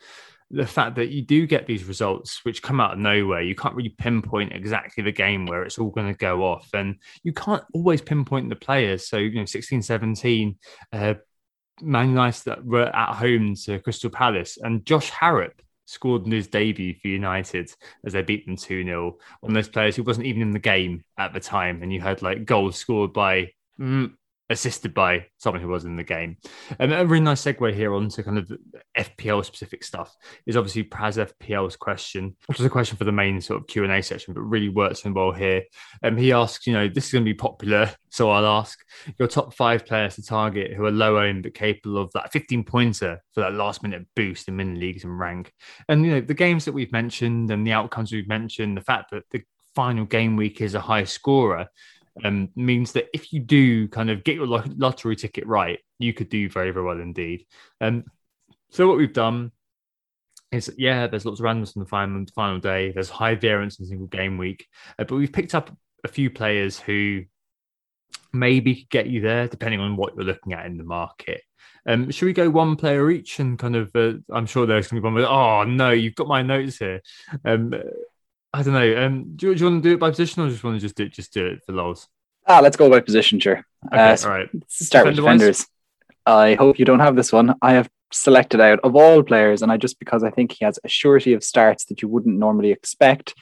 [0.52, 3.40] the fact that you do get these results which come out of nowhere.
[3.40, 6.68] You can't really pinpoint exactly the game where it's all going to go off.
[6.74, 9.08] And you can't always pinpoint the players.
[9.08, 10.58] So, you know, 16, 17,
[10.92, 11.14] uh,
[11.80, 16.48] Man United that were at home to Crystal Palace and Josh Harrop scored in his
[16.48, 17.72] debut for United
[18.04, 19.16] as they beat them 2 0.
[19.40, 21.82] One of those players who wasn't even in the game at the time.
[21.82, 24.12] And you had like goals scored by mm,
[24.52, 26.36] assisted by someone who was in the game.
[26.78, 28.52] And a really nice segue here onto kind of
[28.96, 30.14] FPL specific stuff
[30.46, 33.84] is obviously Praz FPL's question, which is a question for the main sort of Q
[33.84, 35.62] and A section, but really works in well here.
[36.02, 38.78] Um, he asks, you know, this is going to be popular, so I'll ask
[39.18, 42.64] your top five players to target who are low owned but capable of that 15
[42.64, 45.52] pointer for that last minute boost in mini leagues and rank.
[45.88, 49.10] And you know, the games that we've mentioned and the outcomes we've mentioned, the fact
[49.10, 49.42] that the
[49.74, 51.66] final game week is a high scorer
[52.24, 56.28] um, means that if you do kind of get your lottery ticket right, you could
[56.28, 57.46] do very, very well indeed.
[57.80, 58.04] Um,
[58.70, 59.52] so what we've done
[60.50, 62.92] is, yeah, there's lots of randomness on the final, final day.
[62.92, 64.66] There's high variance in single game week,
[64.98, 65.70] uh, but we've picked up
[66.04, 67.22] a few players who
[68.32, 71.42] maybe could get you there, depending on what you're looking at in the market.
[71.86, 73.90] Um, should we go one player each and kind of?
[73.94, 75.14] Uh, I'm sure there's going to be one.
[75.14, 77.02] With, oh no, you've got my notes here.
[77.44, 77.74] Um,
[78.54, 79.04] I don't know.
[79.06, 80.80] Um, do, you, do you want to do it by position or just want to
[80.80, 82.08] just do it, just do it for lols?
[82.46, 83.64] Ah, let's go by position, sure.
[83.86, 84.48] Okay, uh, all right.
[84.68, 85.66] start with defenders.
[86.26, 87.54] I hope you don't have this one.
[87.62, 90.78] I have selected out of all players, and I just because I think he has
[90.84, 93.34] a surety of starts that you wouldn't normally expect.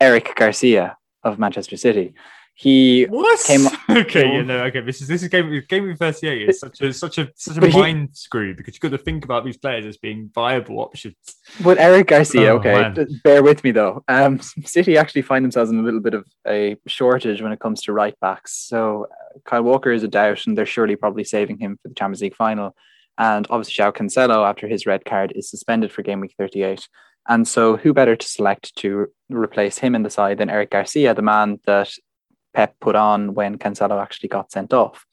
[0.00, 2.14] Eric Garcia of Manchester City.
[2.60, 3.38] He what?
[3.44, 3.68] came.
[3.88, 4.80] okay, yeah, no, okay.
[4.80, 6.48] This is this is game game week thirty eight.
[6.48, 9.24] It's such a such a such a mind he, screw because you've got to think
[9.24, 11.14] about these players as being viable options.
[11.62, 13.20] But Eric Garcia, oh, okay, man.
[13.22, 14.02] bear with me though.
[14.08, 17.80] Um, City actually find themselves in a little bit of a shortage when it comes
[17.82, 18.56] to right backs.
[18.56, 21.94] So uh, Kyle Walker is a doubt, and they're surely probably saving him for the
[21.94, 22.74] Champions League final.
[23.18, 26.88] And obviously, João Cancelo, after his red card, is suspended for game week thirty eight.
[27.28, 31.14] And so, who better to select to replace him in the side than Eric Garcia,
[31.14, 31.92] the man that
[32.54, 35.04] Pep put on when Cancelo actually got sent off.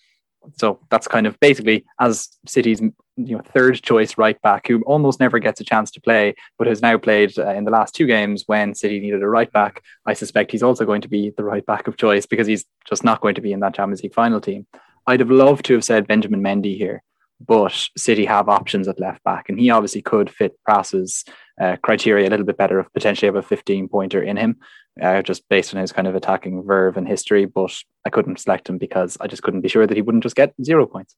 [0.58, 2.82] So that's kind of basically as City's
[3.18, 6.68] you know third choice right back who almost never gets a chance to play, but
[6.68, 9.82] has now played uh, in the last two games when City needed a right back.
[10.06, 13.04] I suspect he's also going to be the right back of choice because he's just
[13.04, 14.68] not going to be in that Champions League final team.
[15.08, 17.04] I'd have loved to have said Benjamin Mendy here,
[17.40, 21.24] but City have options at left back, and he obviously could fit Praz's
[21.62, 24.58] uh, criteria a little bit better of potentially have a 15 pointer in him
[25.02, 27.46] uh, just based on his kind of attacking verve and history.
[27.46, 30.36] But I couldn't select him because I just couldn't be sure that he wouldn't just
[30.36, 31.16] get zero points.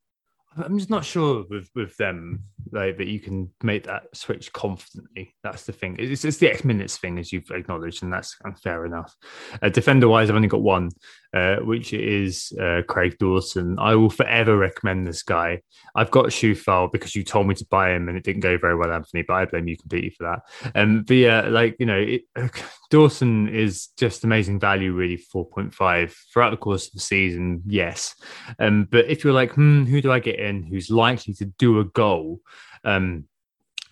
[0.63, 5.33] I'm just not sure with with them like that you can make that switch confidently.
[5.43, 5.95] That's the thing.
[5.99, 9.15] It's, it's the X minutes thing, as you've acknowledged, and that's fair enough.
[9.61, 10.89] Uh, defender wise, I've only got one,
[11.33, 13.77] uh, which is uh, Craig Dawson.
[13.79, 15.61] I will forever recommend this guy.
[15.95, 18.57] I've got a Coufal because you told me to buy him, and it didn't go
[18.57, 19.23] very well, Anthony.
[19.27, 20.71] But I blame you completely for that.
[20.75, 22.21] Um, but yeah, like you know, it,
[22.89, 25.17] Dawson is just amazing value, really.
[25.17, 28.15] Four point five throughout the course of the season, yes.
[28.59, 30.63] Um, but if you're like, hmm, who do I get in?
[30.63, 32.41] Who's likely to do a goal?
[32.83, 33.25] Um,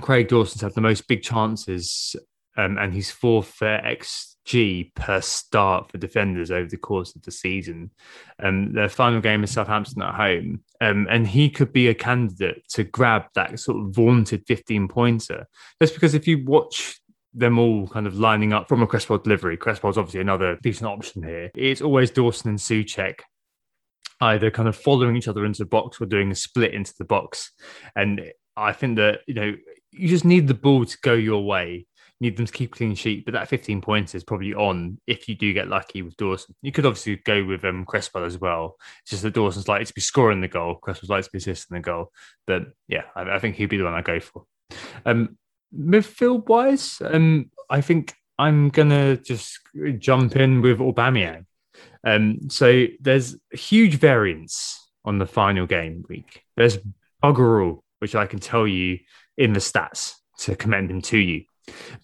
[0.01, 2.15] Craig Dawson's had the most big chances,
[2.57, 7.31] um, and he's fourth for XG per start for defenders over the course of the
[7.31, 7.91] season.
[8.41, 12.63] Um, their final game is Southampton at home, um, and he could be a candidate
[12.69, 15.47] to grab that sort of vaunted 15 pointer.
[15.81, 16.99] Just because if you watch
[17.35, 21.21] them all kind of lining up from a Cresswell delivery, Cresswell's obviously another decent option
[21.21, 21.51] here.
[21.53, 23.19] It's always Dawson and Soucek
[24.21, 27.05] either kind of following each other into the box or doing a split into the
[27.05, 27.51] box.
[27.95, 29.55] And I think that you know
[29.91, 31.85] you just need the ball to go your way.
[32.19, 35.27] You need them to keep clean sheet, but that 15 points is probably on if
[35.27, 36.55] you do get lucky with Dawson.
[36.61, 38.77] You could obviously go with um, as well.
[39.01, 41.75] It's just that Dawson's likely to be scoring the goal, Cresswell's likely to be assisting
[41.75, 42.11] the goal.
[42.47, 44.45] But yeah, I, I think he'd be the one I go for.
[45.05, 45.37] Um,
[45.73, 49.59] midfield wise, um, I think I'm gonna just
[49.97, 51.45] jump in with Aubameyang.
[52.03, 56.43] Um, so there's huge variance on the final game week.
[56.55, 56.77] There's
[57.23, 58.99] bugger all which I can tell you
[59.37, 61.43] in the stats to commend him to you.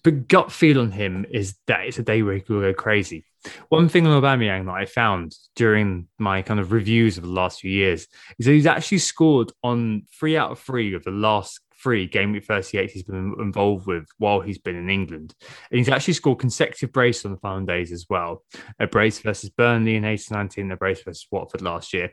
[0.02, 3.24] But gut feel on him is that it's a day where he will go crazy.
[3.68, 7.60] One thing on Aubameyang that I found during my kind of reviews of the last
[7.60, 11.60] few years is that he's actually scored on three out of three of the last
[11.82, 15.34] three game week 38 he's been involved with while he's been in England.
[15.70, 18.44] And he's actually scored consecutive brace on the final days as well.
[18.78, 22.12] A brace versus Burnley in 1819, a brace versus Watford last year.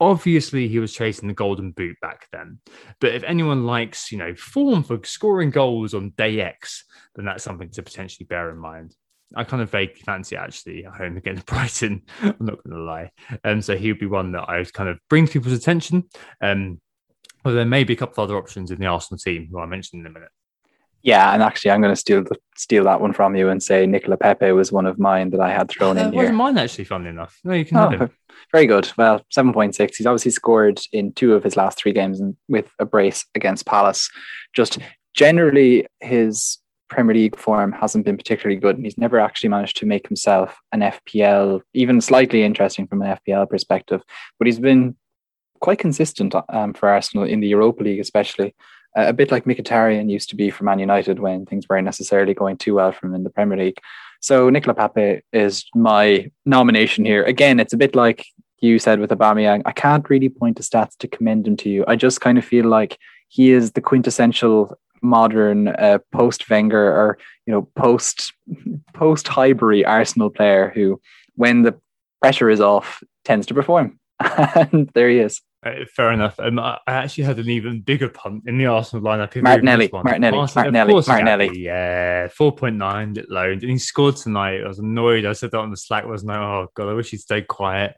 [0.00, 2.60] Obviously, he was chasing the golden boot back then.
[3.00, 6.84] But if anyone likes, you know, form for scoring goals on day X,
[7.16, 8.94] then that's something to potentially bear in mind.
[9.34, 12.02] I kind of vaguely fancy actually at home against Brighton.
[12.22, 13.10] I'm not going to lie.
[13.44, 16.04] And um, so he would be one that I would kind of bring people's attention.
[16.40, 16.80] Um,
[17.48, 19.64] well, there may be a couple of other options in the Arsenal team who I
[19.64, 20.28] mentioned in a minute.
[21.02, 22.24] Yeah, and actually, I'm going to steal
[22.56, 25.50] steal that one from you and say Nicola Pepe was one of mine that I
[25.50, 26.22] had thrown uh, in here.
[26.22, 26.84] Wasn't mine actually?
[26.84, 28.10] Funnily enough, no, you can oh, have him.
[28.52, 28.90] Very good.
[28.98, 29.96] Well, seven point six.
[29.96, 34.10] He's obviously scored in two of his last three games with a brace against Palace.
[34.52, 34.78] Just
[35.14, 36.58] generally, his
[36.90, 40.58] Premier League form hasn't been particularly good, and he's never actually managed to make himself
[40.72, 44.02] an FPL, even slightly interesting from an FPL perspective.
[44.38, 44.96] But he's been
[45.60, 48.54] quite consistent um, for Arsenal in the Europa League, especially.
[48.96, 52.34] Uh, a bit like Mkhitaryan used to be for Man United when things weren't necessarily
[52.34, 53.78] going too well for him in the Premier League.
[54.20, 57.22] So Nicola Pepe is my nomination here.
[57.24, 58.26] Again, it's a bit like
[58.60, 59.62] you said with Aubameyang.
[59.66, 61.84] I can't really point to stats to commend him to you.
[61.86, 67.18] I just kind of feel like he is the quintessential modern uh, post Wenger or
[67.46, 68.32] you know post
[68.94, 71.00] post Highbury Arsenal player who,
[71.36, 71.78] when the
[72.20, 73.98] pressure is off, tends to perform.
[74.20, 75.40] and there he is.
[75.64, 76.38] Uh, fair enough.
[76.38, 79.42] Um, I actually had an even bigger punt in the Arsenal lineup.
[79.42, 81.60] Martinelli, Martinelli, Martinelli, Martinelli.
[81.60, 84.62] Yeah, four point nine lit loaned, and he scored tonight.
[84.62, 85.26] I was annoyed.
[85.26, 86.04] I said that on the Slack.
[86.04, 87.96] I was like, oh god, I wish he'd stayed quiet.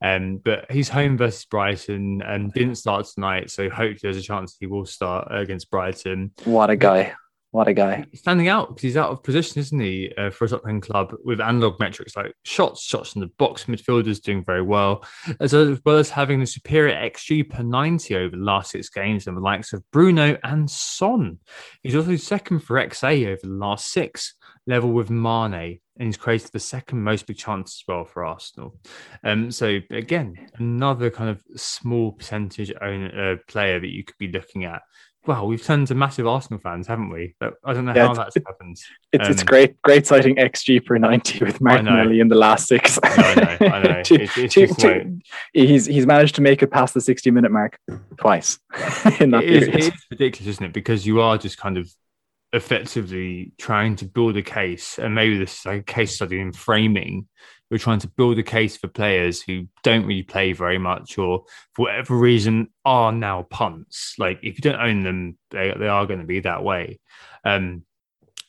[0.00, 4.56] Um, but he's home versus Brighton and didn't start tonight, so hopefully there's a chance
[4.58, 6.30] he will start against Brighton.
[6.44, 7.12] What a guy!
[7.54, 8.04] What a guy.
[8.10, 10.80] He's standing out because he's out of position, isn't he, uh, for a top 10
[10.80, 15.04] club with analog metrics like shots, shots in the box, midfielders doing very well,
[15.38, 19.36] as well as having the superior XG per 90 over the last six games and
[19.36, 21.38] the likes of Bruno and Son.
[21.84, 24.34] He's also second for XA over the last six,
[24.66, 28.76] level with Mane, and he's created the second most big chance as well for Arsenal.
[29.22, 34.64] Um, so again, another kind of small percentage uh, player that you could be looking
[34.64, 34.82] at
[35.26, 37.34] well, we've turned to massive Arsenal fans, haven't we?
[37.40, 38.76] But I don't know yeah, how that's happened.
[39.12, 42.98] It's um, it's great, great citing XG per ninety with Martinelli in the last six.
[43.02, 44.02] I know, I know.
[44.10, 45.18] it's, it's to, to,
[45.52, 47.78] he's he's managed to make it past the sixty minute mark
[48.18, 48.58] twice
[49.20, 49.74] in that it period.
[49.76, 50.72] Is, it is ridiculous, isn't it?
[50.72, 51.90] Because you are just kind of
[52.52, 56.52] effectively trying to build a case, and maybe this is like a case study in
[56.52, 57.28] framing
[57.74, 61.42] we're trying to build a case for players who don't really play very much or
[61.72, 64.14] for whatever reason are now punts.
[64.16, 67.00] Like if you don't own them, they, they are going to be that way.
[67.44, 67.82] Um,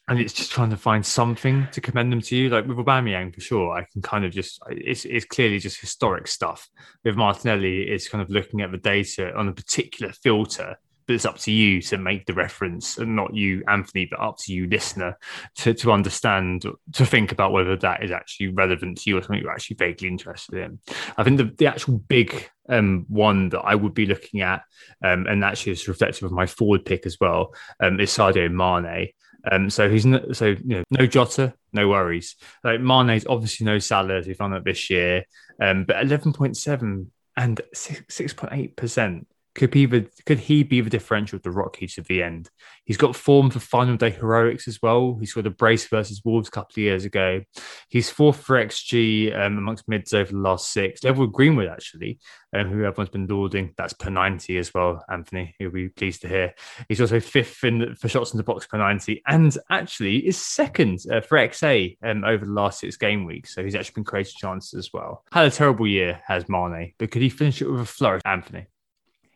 [0.07, 2.49] and it's just trying to find something to commend them to you.
[2.49, 6.27] Like with Aubameyang, for sure, I can kind of just it's it's clearly just historic
[6.27, 6.69] stuff.
[7.03, 10.77] With Martinelli, it's kind of looking at the data on a particular filter
[11.08, 14.38] but it's up to you to make the reference and not you, Anthony, but up
[14.39, 15.18] to you, listener,
[15.58, 19.41] to, to understand, to think about whether that is actually relevant to you or something
[19.41, 20.80] you're actually vaguely interested in.
[21.18, 24.63] I think the, the actual big um, one that I would be looking at,
[25.04, 29.10] um, and actually is reflective of my forward pick as well, um, is Sadio Mane.
[29.52, 32.36] Um, so he's no, so you know no Jota, no worries.
[32.63, 35.26] Like Mane's obviously no Salah as we found out this year,
[35.62, 39.88] um, but eleven point seven and six point eight percent could be
[40.26, 42.50] could he be the differential to Rocky to the end?
[42.84, 45.18] He's got form for final day heroics as well.
[45.20, 47.41] He's got a brace versus Wolves a couple of years ago.
[47.89, 51.04] He's fourth for XG um, amongst mids over the last six.
[51.04, 52.20] Level Greenwood actually,
[52.54, 53.74] um, who everyone's been lauding.
[53.78, 55.04] That's per ninety as well.
[55.10, 56.54] Anthony, you'll be pleased to hear.
[56.89, 61.00] He's also fifth in for shots in the box per ninety, and actually is second
[61.10, 63.56] uh, for XA um, over the last six game weeks.
[63.56, 65.24] So he's actually been creating chances as well.
[65.32, 68.68] Had a terrible year, has Mane, but could he finish it with a flourish, Anthony?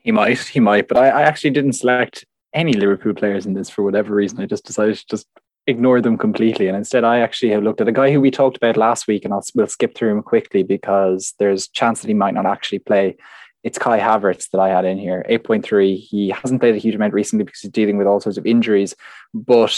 [0.01, 3.69] He might, he might, but I, I actually didn't select any Liverpool players in this
[3.69, 4.41] for whatever reason.
[4.41, 5.27] I just decided to just
[5.67, 6.67] ignore them completely.
[6.67, 9.23] And instead, I actually have looked at a guy who we talked about last week,
[9.23, 12.79] and I'll we'll skip through him quickly because there's chance that he might not actually
[12.79, 13.17] play.
[13.63, 15.97] It's Kai Havertz that I had in here, 8.3.
[15.97, 18.95] He hasn't played a huge amount recently because he's dealing with all sorts of injuries,
[19.33, 19.77] but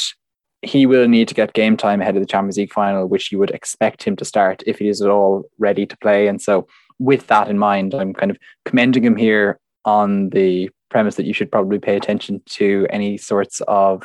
[0.61, 3.39] he will need to get game time ahead of the Champions League final, which you
[3.39, 6.27] would expect him to start if he is at all ready to play.
[6.27, 6.67] And so,
[6.99, 11.33] with that in mind, I'm kind of commending him here on the premise that you
[11.33, 14.03] should probably pay attention to any sorts of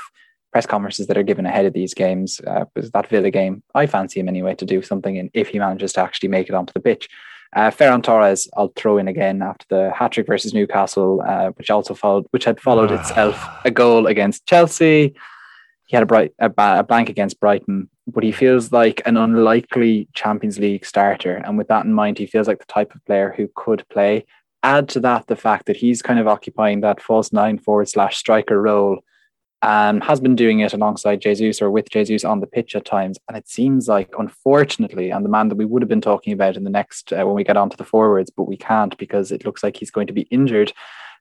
[0.52, 2.40] press conferences that are given ahead of these games.
[2.46, 5.58] Uh, because that Villa game, I fancy him anyway to do something, and if he
[5.58, 7.08] manages to actually make it onto the pitch.
[7.54, 11.70] Uh, Ferran Torres, I'll throw in again after the hat trick versus Newcastle, uh, which
[11.70, 15.14] also followed, which had followed itself a goal against Chelsea.
[15.86, 20.08] he had a bright a, a blank against Brighton, but he feels like an unlikely
[20.12, 21.36] Champions League starter.
[21.36, 24.26] And with that in mind, he feels like the type of player who could play.
[24.66, 28.16] Add to that the fact that he's kind of occupying that false nine forward slash
[28.16, 28.98] striker role
[29.62, 33.16] and has been doing it alongside Jesus or with Jesus on the pitch at times.
[33.28, 36.56] And it seems like, unfortunately, and the man that we would have been talking about
[36.56, 39.44] in the next uh, when we get onto the forwards, but we can't because it
[39.44, 40.72] looks like he's going to be injured.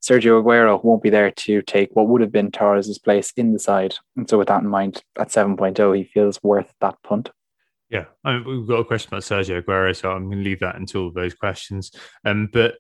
[0.04, 3.60] Sergio Aguero won't be there to take what would have been Torres's place in the
[3.60, 3.94] side.
[4.18, 7.30] And so, with that in mind, at 7.0, he feels worth that punt.
[7.90, 10.60] Yeah, I mean, we've got a question about Sergio Aguero, so I'm going to leave
[10.62, 11.92] that until those questions.
[12.26, 12.76] Um, but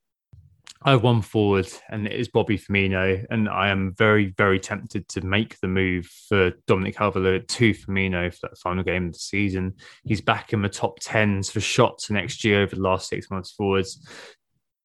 [0.86, 5.08] I have one forward, and it is Bobby Firmino, and I am very, very tempted
[5.10, 9.20] to make the move for Dominic Calvert to Firmino for that final game of the
[9.20, 9.74] season.
[10.04, 13.52] He's back in the top tens for shots next year over the last six months
[13.52, 14.08] forwards,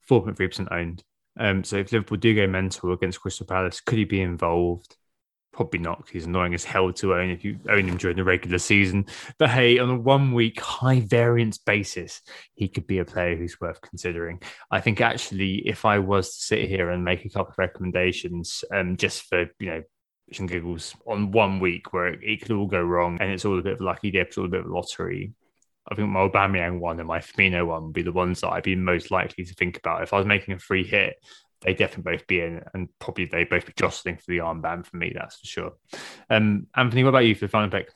[0.09, 1.05] four point three percent owned.
[1.39, 4.97] Um, so if Liverpool do go mental against Crystal Palace, could he be involved?
[5.53, 6.09] Probably not.
[6.11, 9.07] He's annoying as hell to own if you own him during the regular season.
[9.39, 12.23] But hey, on a one week high variance basis,
[12.55, 14.41] he could be a player who's worth considering.
[14.71, 18.65] I think actually, if I was to sit here and make a couple of recommendations,
[18.73, 19.83] um, just for you know
[20.39, 23.59] and giggles on one week where it, it, could all go wrong and it's all
[23.59, 25.33] a bit of lucky dip, it's all a bit of lottery.
[25.91, 28.63] I think my Aubameyang one and my Firmino one would be the ones that I'd
[28.63, 30.03] be most likely to think about.
[30.03, 31.17] If I was making a free hit,
[31.63, 34.97] they definitely both be in, and probably they both be jostling for the armband for
[34.97, 35.13] me.
[35.15, 35.73] That's for sure.
[36.29, 37.91] Um, Anthony, what about you for the final pick?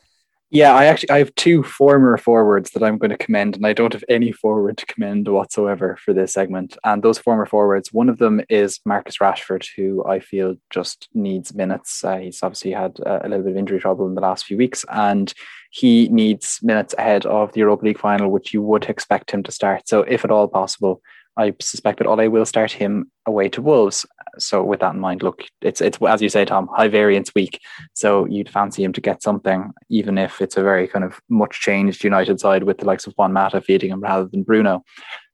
[0.51, 3.73] Yeah, I actually I have two former forwards that I'm going to commend, and I
[3.73, 6.77] don't have any forward to commend whatsoever for this segment.
[6.85, 11.53] And those former forwards, one of them is Marcus Rashford, who I feel just needs
[11.55, 12.05] minutes.
[12.05, 14.57] Uh, he's obviously had a, a little bit of injury trouble in the last few
[14.57, 15.35] weeks, and
[15.71, 19.51] he needs minutes ahead of the Europa League final, which you would expect him to
[19.51, 19.89] start.
[19.89, 21.03] So, if at all possible,
[21.37, 24.07] I suspect that Ole will start him away to Wolves.
[24.39, 27.61] So, with that in mind, look, it's it's as you say, Tom, high variance week.
[27.95, 31.61] So you'd fancy him to get something, even if it's a very kind of much
[31.61, 34.83] changed United side with the likes of Juan Mata feeding him rather than Bruno.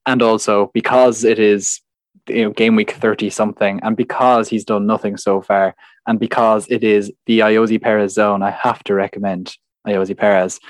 [0.07, 1.81] And also because it is
[2.29, 5.75] you know game week 30 something and because he's done nothing so far
[6.07, 10.61] and because it is the Ayoze Perez zone I have to recommend Ayoze Perez.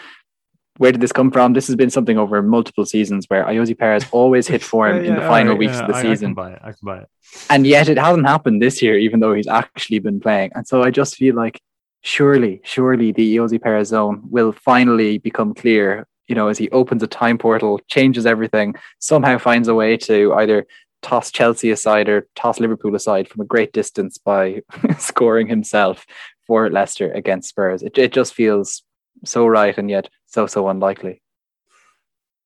[0.81, 1.53] Where did this come from?
[1.53, 5.09] This has been something over multiple seasons where Ayoze Perez always hit form yeah, yeah,
[5.09, 6.25] in the final right, weeks yeah, of the I, season.
[6.25, 6.59] I can buy it.
[6.63, 7.09] I can buy it.
[7.51, 10.53] And yet it hasn't happened this year, even though he's actually been playing.
[10.55, 11.61] And so I just feel like
[12.01, 17.03] surely, surely the Ayoze Perez zone will finally become clear, you know, as he opens
[17.03, 20.67] a time portal, changes everything, somehow finds a way to either
[21.03, 24.63] toss Chelsea aside or toss Liverpool aside from a great distance by
[24.99, 26.07] scoring himself
[26.47, 27.83] for Leicester against Spurs.
[27.83, 28.83] It, it just feels
[29.27, 31.23] so right and yet so so unlikely.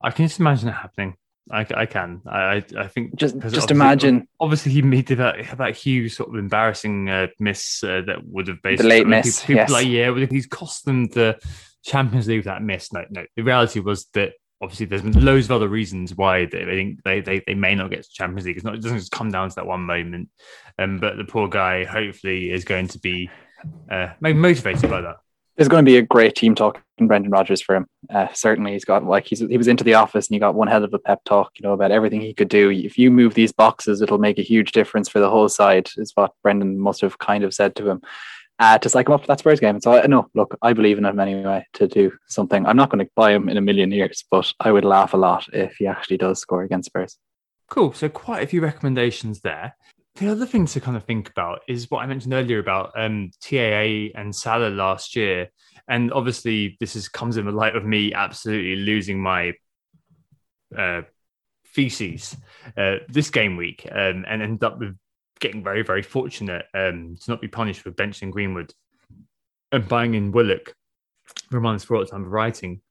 [0.02, 1.14] I can just imagine it happening.
[1.50, 2.22] I, I can.
[2.26, 4.28] I I think just just obviously, imagine.
[4.40, 8.62] Obviously, he made that that huge sort of embarrassing uh, miss uh, that would have
[8.62, 9.42] basically the late miss.
[9.42, 9.70] People, yes.
[9.70, 11.38] like yeah, he's cost them the
[11.84, 12.92] Champions League that miss.
[12.92, 13.24] No, no.
[13.36, 17.20] The reality was that obviously there's been loads of other reasons why they think they,
[17.20, 18.56] they, they may not get to Champions League.
[18.56, 20.30] It's not it doesn't just come down to that one moment.
[20.78, 23.30] Um, but the poor guy hopefully is going to be
[23.90, 25.16] uh, motivated by that
[25.56, 27.86] there's going to be a great team talk in Brendan Rodgers for him.
[28.10, 30.68] Uh, certainly, he's got like he's he was into the office and he got one
[30.68, 32.70] hell of a pep talk, you know, about everything he could do.
[32.70, 35.90] If you move these boxes, it'll make a huge difference for the whole side.
[35.96, 38.02] Is what Brendan must have kind of said to him.
[38.60, 39.80] Uh, to psych him up for that Spurs game.
[39.80, 42.64] So I no, look, I believe in him anyway to do something.
[42.66, 45.16] I'm not going to buy him in a million years, but I would laugh a
[45.16, 47.18] lot if he actually does score against Spurs.
[47.68, 47.92] Cool.
[47.92, 49.74] So quite a few recommendations there.
[50.16, 53.32] The other thing to kind of think about is what I mentioned earlier about um,
[53.40, 55.50] TAA and Salah last year.
[55.88, 59.54] And obviously, this is comes in the light of me absolutely losing my
[60.76, 61.02] uh,
[61.64, 62.36] feces
[62.76, 64.96] uh, this game week um, and end up with
[65.40, 68.72] getting very, very fortunate um, to not be punished for benching Greenwood
[69.72, 70.74] and buying in Willock.
[71.50, 72.82] Reminds for all time of writing.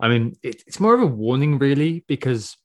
[0.00, 2.56] I mean, it, it's more of a warning, really, because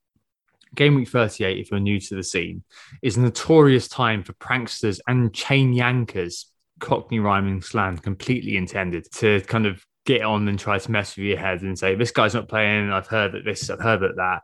[0.77, 2.63] Game Week 38, if you're new to the scene,
[3.01, 6.45] is a notorious time for pranksters and chain yankers
[6.79, 11.25] Cockney rhyming slang completely intended to kind of get on and try to mess with
[11.25, 12.91] your head and say, this guy's not playing.
[12.91, 14.41] I've heard that this, I've heard that that.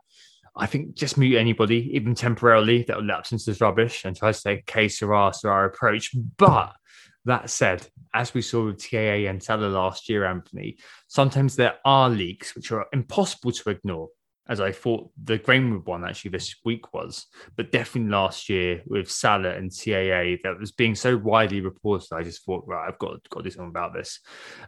[0.56, 4.32] I think just mute anybody, even temporarily, that will lapse into this rubbish and try
[4.32, 6.10] to take a case or our approach.
[6.36, 6.74] But
[7.24, 12.10] that said, as we saw with TAA and Salah last year, Anthony, sometimes there are
[12.10, 14.08] leaks which are impossible to ignore
[14.48, 17.26] as I thought the Greenwood one actually this week was,
[17.56, 22.14] but definitely last year with Salah and TAA that was being so widely reported.
[22.14, 24.20] I just thought, right, I've got, got to do something about this.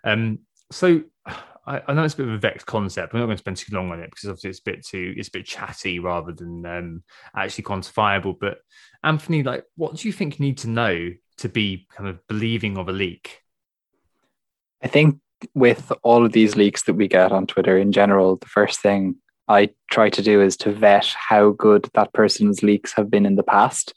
[0.02, 1.02] Um, so
[1.66, 3.12] I, I, know it's a bit of a vexed concept.
[3.12, 5.14] I'm not going to spend too long on it because obviously it's a bit too
[5.16, 7.02] it's a bit chatty rather than um,
[7.34, 8.36] actually quantifiable.
[8.38, 8.58] But
[9.02, 12.78] Anthony, like, what do you think you need to know to be kind of believing
[12.78, 13.42] of a leak?
[14.80, 15.18] I think
[15.54, 19.16] with all of these leaks that we get on Twitter in general, the first thing
[19.48, 23.36] I try to do is to vet how good that person's leaks have been in
[23.36, 23.94] the past.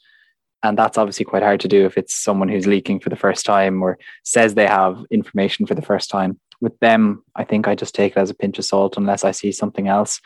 [0.62, 3.46] And that's obviously quite hard to do if it's someone who's leaking for the first
[3.46, 6.38] time or says they have information for the first time.
[6.60, 9.30] With them, I think I just take it as a pinch of salt unless I
[9.30, 10.20] see something else.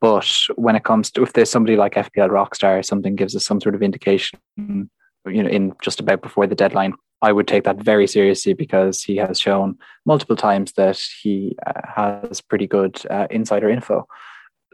[0.00, 3.44] But when it comes to if there's somebody like FPL Rockstar, or something gives us
[3.44, 4.88] some sort of indication, you
[5.42, 9.16] know, in just about before the deadline, I would take that very seriously because he
[9.16, 14.06] has shown multiple times that he uh, has pretty good uh, insider info.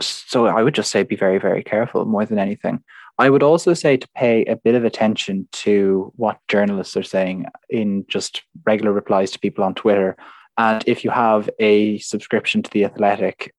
[0.06, 2.82] So I would just say be very, very careful more than anything.
[3.18, 7.46] I would also say to pay a bit of attention to what journalists are saying
[7.68, 10.16] in just regular replies to people on Twitter.
[10.56, 13.54] And if you have a subscription to The Athletic,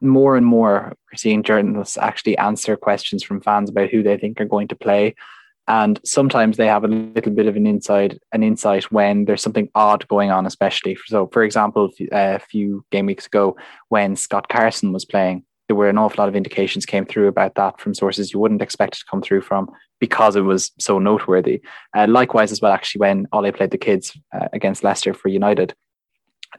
[0.00, 4.40] more and more we're seeing journalists actually answer questions from fans about who they think
[4.40, 5.16] are going to play.
[5.68, 9.68] And sometimes they have a little bit of an inside an insight when there's something
[9.74, 10.96] odd going on, especially.
[11.06, 13.56] So, for example, a few uh, game weeks ago,
[13.88, 17.54] when Scott Carson was playing, there were an awful lot of indications came through about
[17.56, 20.98] that from sources you wouldn't expect it to come through from because it was so
[20.98, 21.60] noteworthy.
[21.96, 25.74] Uh, likewise, as well, actually, when Ole played the kids uh, against Leicester for United,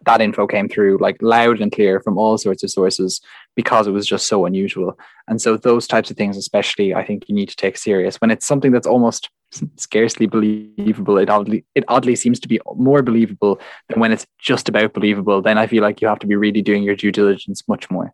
[0.05, 3.22] that info came through like loud and clear from all sorts of sources
[3.55, 4.97] because it was just so unusual.
[5.28, 8.32] And so those types of things, especially, I think you need to take serious when
[8.32, 9.30] it's something that's almost
[9.78, 11.18] scarcely believable.
[11.18, 15.41] It oddly it oddly seems to be more believable than when it's just about believable.
[15.41, 18.14] Then I feel like you have to be really doing your due diligence much more.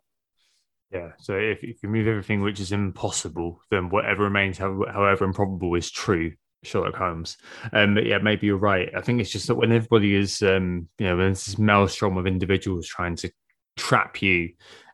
[0.94, 1.10] Yeah.
[1.18, 6.32] So if, you move everything which is impossible, then whatever remains, however improbable, is true.
[6.62, 7.36] Sherlock Holmes.
[7.72, 8.88] Um, but yeah, maybe you're right.
[8.96, 12.26] I think it's just that when everybody is, um, you know, when this maelstrom of
[12.26, 13.30] individuals trying to
[13.76, 14.50] trap you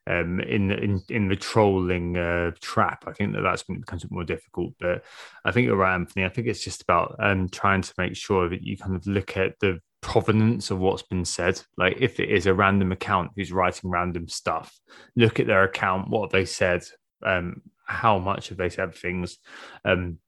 [0.08, 4.10] um, in in in the trolling uh, trap, I think that that's when it becomes
[4.10, 4.74] more difficult.
[4.80, 5.04] But
[5.44, 6.24] I think you're right, Anthony.
[6.24, 9.36] I think it's just about um, trying to make sure that you kind of look
[9.36, 11.60] at the provenance of what's been said.
[11.76, 14.78] Like if it is a random account who's writing random stuff,
[15.16, 16.84] look at their account, what they said,
[17.24, 19.38] um, how much have they said things,
[19.84, 20.18] um,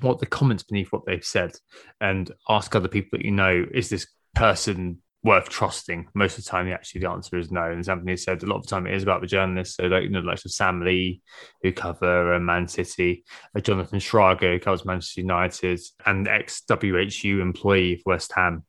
[0.00, 1.52] what the comments beneath what they've said,
[2.00, 6.08] and ask other people that you know, is this person worth trusting?
[6.14, 7.62] Most of the time, actually, the answer is no.
[7.62, 9.76] And as Anthony said, a lot of the time it is about the journalists.
[9.76, 11.22] So, like, you know, like Sam Lee,
[11.62, 13.24] who cover uh, Man City,
[13.56, 18.64] uh, Jonathan Schrager, who covers Manchester United, and ex WHU employee of West Ham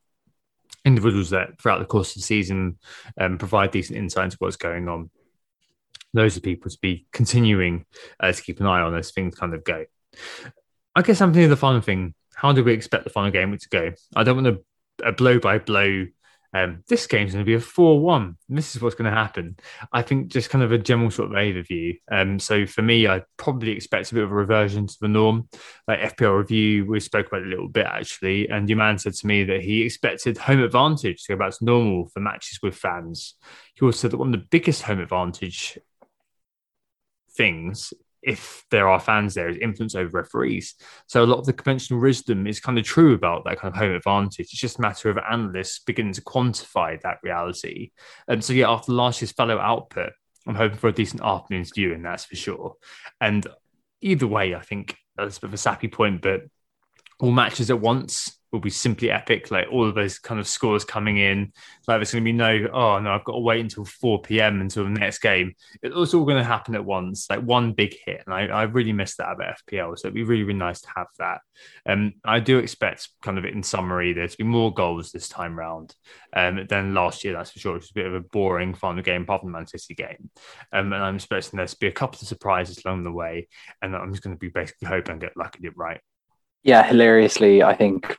[0.86, 2.78] individuals that throughout the course of the season
[3.20, 5.10] um, provide decent insight into what's going on.
[6.14, 7.86] Those are people to be continuing
[8.20, 9.86] uh, to keep an eye on as things kind of go.
[10.96, 12.16] I guess I'm thinking the final thing.
[12.34, 13.92] How do we expect the final game to go?
[14.16, 14.64] I don't want to
[15.04, 16.08] a blow by blow
[16.54, 18.38] um, this game's going to be a 4 1.
[18.50, 19.58] This is what's going to happen.
[19.94, 22.00] I think just kind of a general sort of overview.
[22.12, 25.48] Um, so for me, I probably expect a bit of a reversion to the norm.
[25.88, 28.50] Like FPL review, we spoke about a little bit actually.
[28.50, 31.66] And your man said to me that he expected home advantage to go back to
[31.66, 33.36] normal for matches with fans.
[33.76, 35.78] He also said that one of the biggest home advantage
[37.32, 40.76] things if there are fans there, is influence over referees.
[41.08, 43.80] So a lot of the conventional wisdom is kind of true about that kind of
[43.80, 44.48] home advantage.
[44.52, 47.92] It's just a matter of analysts beginning to quantify that reality.
[48.28, 50.14] And so, yeah, after last year's fellow output,
[50.48, 52.76] I'm hoping for a decent afternoon's viewing, that's for sure.
[53.22, 53.46] And
[54.02, 56.42] either way, I think that's a bit of a sappy point, but
[57.20, 59.52] all matches at once will be simply epic.
[59.52, 61.54] Like all of those kind of scores coming in.
[61.88, 64.62] Like there's going to be no, oh no, I've got to wait until 4 p.m.
[64.62, 65.54] until the next game.
[65.82, 68.24] It's all going to happen at once, like one big hit.
[68.26, 69.98] And I, I really miss that about FPL.
[69.98, 71.42] So it'd be really, really nice to have that.
[71.86, 75.58] Um, I do expect, kind of in summary, there to be more goals this time
[75.58, 75.96] round
[76.34, 77.34] um, than last year.
[77.34, 77.78] That's for sure.
[77.78, 80.30] It's a bit of a boring final game, apart from the Man City game.
[80.72, 83.48] Um, and I'm expecting there to be a couple of surprises along the way.
[83.82, 86.02] And I'm just going to be basically hoping I get lucky right.
[86.64, 88.18] Yeah, hilariously, I think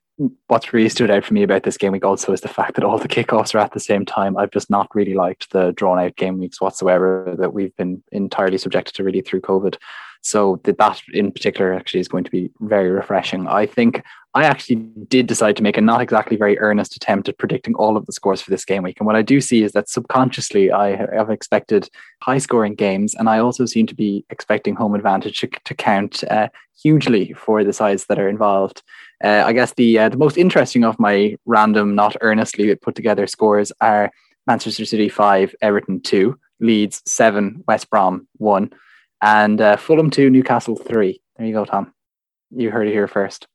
[0.49, 2.85] what's really stood out for me about this game week also is the fact that
[2.85, 4.37] all the kickoffs are at the same time.
[4.37, 8.59] I've just not really liked the drawn out game weeks whatsoever that we've been entirely
[8.59, 9.77] subjected to really through COVID.
[10.23, 13.47] So that in particular actually is going to be very refreshing.
[13.47, 14.03] I think
[14.35, 14.77] I actually
[15.09, 18.13] did decide to make a not exactly very earnest attempt at predicting all of the
[18.13, 19.01] scores for this game week.
[19.01, 21.89] And what I do see is that subconsciously I have expected
[22.23, 26.23] high scoring games, and I also seem to be expecting home advantage to, to count
[26.31, 26.49] uh,
[26.81, 28.83] hugely for the sides that are involved.
[29.25, 33.27] Uh, I guess the uh, the most interesting of my random, not earnestly put together
[33.27, 34.13] scores are
[34.47, 38.71] Manchester City five, Everton two, Leeds seven, West Brom one,
[39.23, 41.21] and uh, Fulham two, Newcastle three.
[41.37, 41.93] There you go, Tom.
[42.51, 43.47] You heard it here first.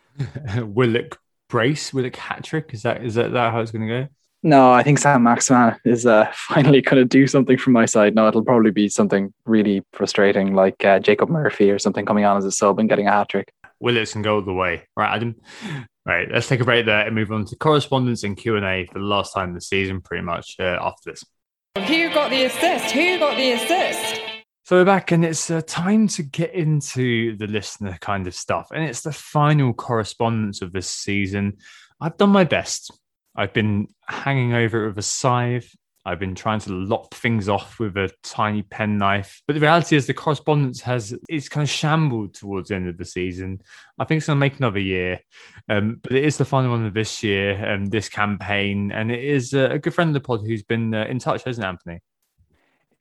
[0.56, 2.70] Willock brace, Willock hat trick.
[2.72, 4.08] Is that is that, that how it's going to go?
[4.44, 8.14] No, I think Saint-Maximin is uh, finally going to do something from my side.
[8.14, 12.36] No, it'll probably be something really frustrating, like uh, Jacob Murphy or something coming on
[12.36, 13.52] as a sub and getting a hat trick.
[13.78, 15.36] Willis can go the way, right, Adam?
[16.04, 18.86] Right, let's take a break there and move on to correspondence and Q and A
[18.86, 21.24] for the last time this season, pretty much uh, after this.
[21.86, 22.92] Who got the assist?
[22.92, 24.31] Who got the assist?
[24.72, 28.70] So we're back, and it's uh, time to get into the listener kind of stuff,
[28.72, 31.58] and it's the final correspondence of this season.
[32.00, 32.90] I've done my best.
[33.36, 35.76] I've been hanging over it with a scythe.
[36.06, 39.42] I've been trying to lop things off with a tiny penknife.
[39.46, 42.96] But the reality is the correspondence has it's kind of shambled towards the end of
[42.96, 43.60] the season.
[43.98, 45.20] I think it's to make another year.
[45.68, 48.90] Um, but it is the final one of this year and um, this campaign.
[48.90, 51.44] And it is uh, a good friend of the pod who's been uh, in touch,
[51.44, 52.00] hasn't Anthony?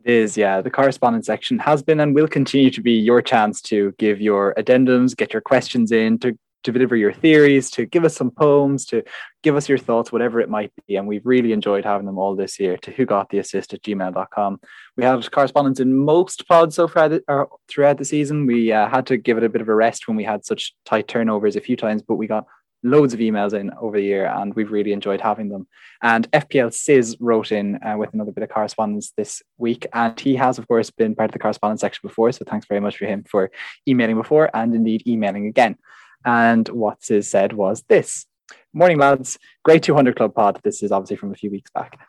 [0.03, 0.61] It is, yeah.
[0.61, 4.53] The correspondence section has been and will continue to be your chance to give your
[4.55, 8.85] addendums, get your questions in, to to deliver your theories, to give us some poems,
[8.85, 9.03] to
[9.41, 10.95] give us your thoughts, whatever it might be.
[10.95, 13.81] And we've really enjoyed having them all this year to who got the assist at
[13.81, 14.59] gmail.com.
[14.95, 18.45] We had correspondence in most pods so far uh, throughout the season.
[18.45, 20.73] We uh, had to give it a bit of a rest when we had such
[20.85, 22.45] tight turnovers a few times, but we got
[22.83, 25.67] loads of emails in over the year and we've really enjoyed having them.
[26.01, 29.85] And FPL Sis wrote in uh, with another bit of correspondence this week.
[29.93, 32.31] And he has, of course, been part of the correspondence section before.
[32.31, 33.51] So thanks very much for him for
[33.87, 35.77] emailing before and indeed emailing again.
[36.25, 38.25] And what what is said was this
[38.73, 39.37] Morning, lads.
[39.63, 40.59] Great 200 Club pod.
[40.63, 41.99] This is obviously from a few weeks back.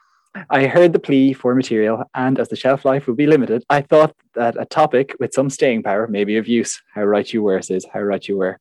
[0.48, 3.82] I heard the plea for material, and as the shelf life would be limited, I
[3.82, 6.80] thought that a topic with some staying power may be of use.
[6.94, 8.58] How right you were, says how right you were.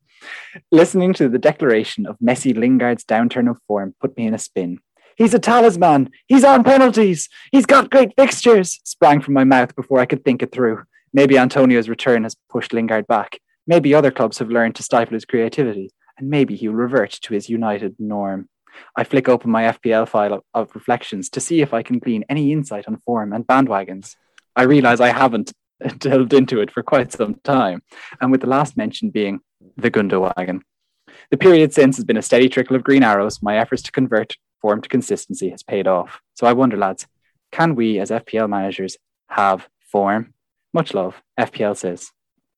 [0.71, 4.79] Listening to the declaration of Messi Lingard's downturn of form put me in a spin.
[5.17, 6.09] He's a talisman.
[6.27, 7.29] He's on penalties.
[7.51, 10.83] He's got great fixtures, sprang from my mouth before I could think it through.
[11.13, 13.37] Maybe Antonio's return has pushed Lingard back.
[13.67, 17.49] Maybe other clubs have learned to stifle his creativity, and maybe he'll revert to his
[17.49, 18.49] United norm.
[18.95, 22.51] I flick open my FPL file of reflections to see if I can glean any
[22.51, 24.15] insight on form and bandwagons.
[24.55, 25.51] I realize I haven't
[25.97, 27.83] delved into it for quite some time,
[28.19, 29.41] and with the last mention being
[29.77, 30.63] the Gundo wagon.
[31.29, 33.41] The period since has been a steady trickle of green arrows.
[33.41, 36.21] My efforts to convert form to consistency has paid off.
[36.35, 37.07] So I wonder, lads,
[37.51, 38.97] can we as FPL managers
[39.27, 40.33] have form?
[40.73, 42.11] Much love, FPL Sis.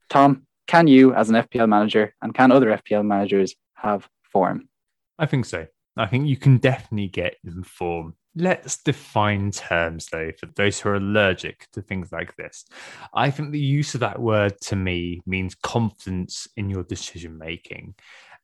[0.09, 4.69] Tom, can you, as an FPL manager, and can other FPL managers have form?
[5.17, 5.67] I think so.
[5.97, 8.15] I think you can definitely get form.
[8.35, 12.65] Let's define terms though for those who are allergic to things like this.
[13.13, 17.95] I think the use of that word to me means confidence in your decision making.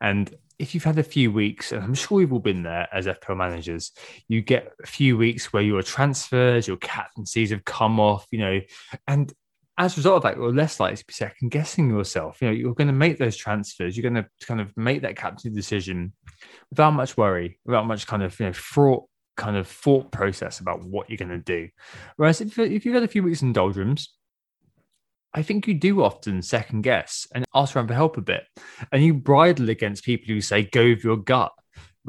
[0.02, 3.06] And if you've had a few weeks, and I'm sure we've all been there as
[3.06, 3.92] FPL managers,
[4.28, 8.62] you get a few weeks where your transfers, your captaincies have come off, you know,
[9.08, 9.34] and
[9.78, 12.42] as a result of that, you're less likely to be second guessing yourself.
[12.42, 13.96] You know, you're going to make those transfers.
[13.96, 16.12] You're going to kind of make that captain decision
[16.70, 19.06] without much worry, without much kind of you know fraught
[19.40, 21.70] kind of thought process about what you're going to do.
[22.18, 24.14] Whereas if, if you've had a few weeks in doldrums,
[25.34, 28.44] I think you do often second guess and ask around for help a bit,
[28.92, 31.52] and you bridle against people who say go with your gut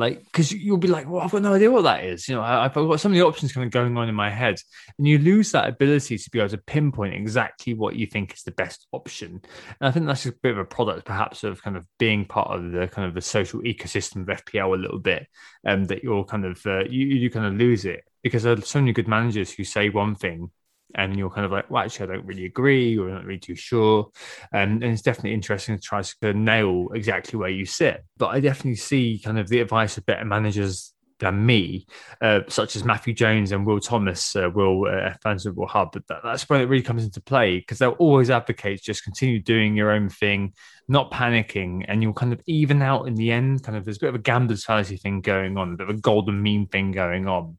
[0.01, 2.29] like because you'll be like well i've got no idea what that is.
[2.29, 4.57] You know I, have got so many options kind of going on in my head
[4.99, 8.43] and you lose that ability to be able to pinpoint exactly what you think is
[8.43, 9.41] the best option.
[9.81, 12.51] And i think that's a bit of a product perhaps of kind of being part
[12.51, 15.27] of the kind of the social ecosystem of fpl a little bit
[15.65, 18.05] and um, that you're kind of uh, you, you kind of lose it.
[18.23, 20.51] Because there are so many good managers who say one thing
[20.95, 23.39] and you're kind of like, well, actually, I don't really agree, or I'm not really
[23.39, 24.11] too sure.
[24.53, 28.05] And it's definitely interesting to try to nail exactly where you sit.
[28.17, 31.87] But I definitely see kind of the advice of better managers than me,
[32.21, 35.91] uh, such as Matthew Jones and Will Thomas, uh, Will uh, fans of Will Hub.
[35.93, 39.39] But that, that's when it really comes into play because they'll always advocate just continue
[39.39, 40.55] doing your own thing,
[40.89, 43.63] not panicking, and you'll kind of even out in the end.
[43.63, 45.97] Kind of there's a bit of a gambler's fallacy thing going on, a bit of
[45.97, 47.59] a golden mean thing going on.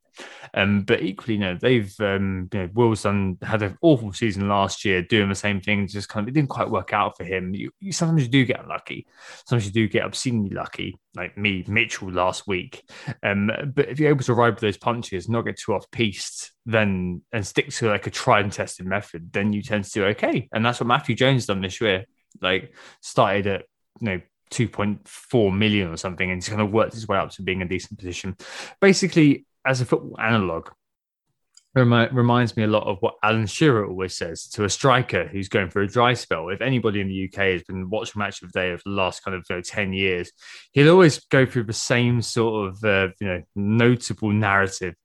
[0.54, 4.50] Um, but equally, you know, they've um, you know, Will's done had an awful season
[4.50, 5.88] last year, doing the same thing.
[5.88, 7.54] Just kind of it didn't quite work out for him.
[7.54, 9.08] You, you sometimes you do get lucky.
[9.46, 12.84] Sometimes you do get obscenely lucky, like me, Mitchell last week.
[13.24, 16.52] Um, but if you're able to ride with those punches, not get too off piste,
[16.66, 20.06] then and stick to like a tried and tested method, then you tend to do
[20.06, 20.50] okay.
[20.52, 22.06] And that's what Matthew Jones done this year.
[22.42, 23.66] Like started at
[24.00, 24.22] you know
[24.52, 27.68] 2.4 million or something and he's kind of worked his way up to being a
[27.68, 28.36] decent position.
[28.80, 30.70] Basically, as a football analog,
[31.74, 35.70] reminds me a lot of what Alan Shearer always says to a striker who's going
[35.70, 36.50] for a dry spell.
[36.50, 39.24] If anybody in the UK has been watching Match of the Day over the last
[39.24, 40.32] kind of you know, 10 years,
[40.74, 44.96] he'll always go through the same sort of, uh, you know, notable narrative.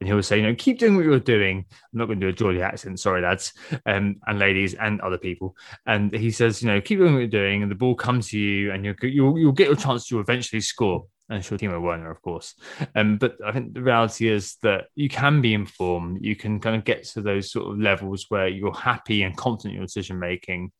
[0.00, 1.66] And he'll say, you know, keep doing what you're doing.
[1.70, 3.52] I'm not going to do a Geordie accent, sorry, lads
[3.84, 5.56] um, and ladies and other people.
[5.86, 8.38] And he says, you know, keep doing what you're doing and the ball comes to
[8.38, 12.10] you and you'll, you'll, you'll get your chance to eventually score and sure Timo Werner,
[12.10, 12.54] of course.
[12.94, 16.18] Um, but I think the reality is that you can be informed.
[16.22, 19.72] You can kind of get to those sort of levels where you're happy and confident
[19.72, 20.70] in your decision making.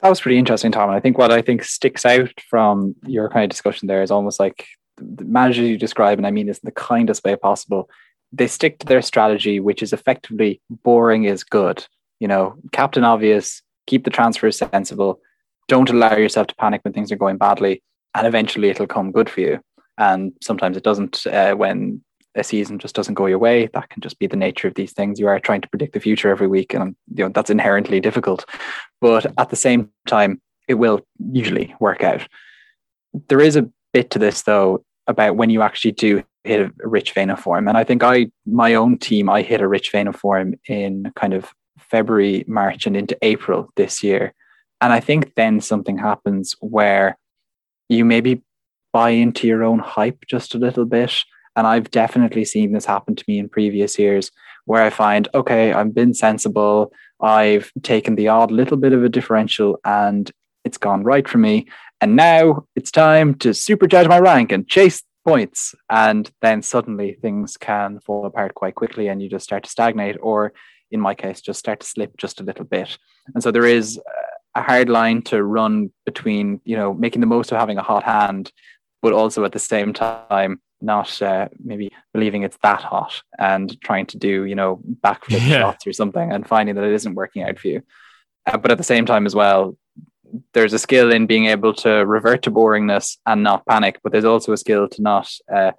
[0.00, 0.88] That was pretty interesting, Tom.
[0.88, 4.10] And I think what I think sticks out from your kind of discussion there is
[4.10, 4.66] almost like
[4.96, 7.90] the managers you describe, and I mean this in the kindest way possible.
[8.32, 11.84] They stick to their strategy, which is effectively boring is good.
[12.20, 15.20] You know, captain obvious, keep the transfers sensible,
[15.68, 17.82] don't allow yourself to panic when things are going badly,
[18.14, 19.60] and eventually it'll come good for you.
[20.00, 22.02] And sometimes it doesn't uh, when
[22.34, 23.68] a season just doesn't go your way.
[23.74, 25.20] That can just be the nature of these things.
[25.20, 28.44] You are trying to predict the future every week, and you know that's inherently difficult.
[29.00, 31.00] But at the same time, it will
[31.32, 32.26] usually work out.
[33.28, 37.12] There is a bit to this though about when you actually do hit a rich
[37.12, 40.08] vein of form, and I think I my own team I hit a rich vein
[40.08, 44.32] of form in kind of February, March, and into April this year.
[44.80, 47.18] And I think then something happens where
[47.90, 48.42] you maybe
[48.92, 51.24] buy into your own hype just a little bit
[51.56, 54.30] and I've definitely seen this happen to me in previous years
[54.66, 56.92] where I find, okay, I've been sensible.
[57.20, 60.30] I've taken the odd little bit of a differential and
[60.64, 61.66] it's gone right for me.
[62.00, 65.74] And now it's time to supercharge my rank and chase points.
[65.90, 70.16] And then suddenly things can fall apart quite quickly and you just start to stagnate,
[70.22, 70.52] or
[70.90, 72.96] in my case, just start to slip just a little bit.
[73.34, 74.00] And so there is
[74.54, 78.02] a hard line to run between, you know, making the most of having a hot
[78.02, 78.50] hand,
[79.02, 84.06] but also at the same time not uh, maybe believing it's that hot and trying
[84.06, 85.60] to do you know backflip yeah.
[85.60, 87.82] shots or something and finding that it isn't working out for you
[88.46, 89.76] uh, but at the same time as well
[90.54, 94.24] there's a skill in being able to revert to boringness and not panic but there's
[94.24, 95.72] also a skill to not uh,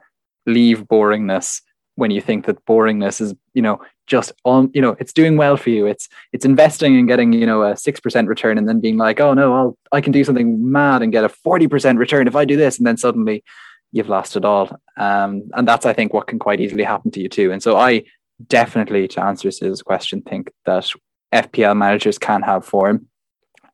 [0.45, 1.61] leave boringness
[1.95, 3.81] when you think that boringness is you know
[4.11, 7.45] just on you know it's doing well for you it's it's investing and getting you
[7.45, 10.71] know a 6% return and then being like oh no I'll I can do something
[10.71, 13.43] mad and get a 40% return if I do this and then suddenly
[13.91, 14.69] you've lost it all.
[14.97, 17.51] Um, and that's, I think, what can quite easily happen to you too.
[17.51, 18.03] And so I
[18.47, 20.89] definitely, to answer this question, think that
[21.33, 23.07] FPL managers can have form.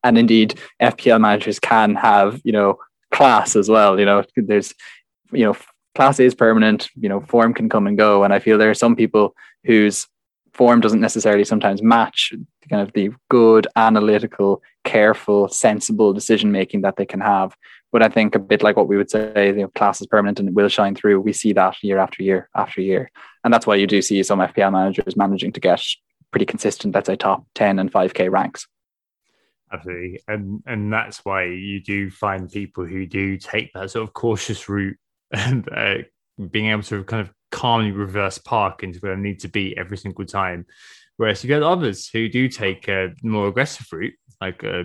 [0.04, 2.78] And indeed, FPL managers can have, you know,
[3.10, 3.98] class as well.
[3.98, 4.74] You know, there's,
[5.32, 5.56] you know,
[5.94, 8.22] class is permanent, you know, form can come and go.
[8.24, 9.34] And I feel there are some people
[9.64, 10.06] whose
[10.58, 12.32] form doesn't necessarily sometimes match
[12.68, 17.56] kind of the good, analytical, careful, sensible decision making that they can have.
[17.92, 20.40] But I think a bit like what we would say, you know, class is permanent
[20.40, 21.20] and it will shine through.
[21.20, 23.10] We see that year after year after year.
[23.44, 25.82] And that's why you do see some FPL managers managing to get
[26.32, 28.66] pretty consistent, let's say top 10 and 5K ranks.
[29.72, 30.20] Absolutely.
[30.26, 34.68] And and that's why you do find people who do take that sort of cautious
[34.68, 34.96] route
[35.32, 35.98] and uh,
[36.50, 39.96] being able to kind of calmly reverse park into where they need to be every
[39.96, 40.66] single time.
[41.16, 44.84] Whereas you get others who do take a more aggressive route, like uh,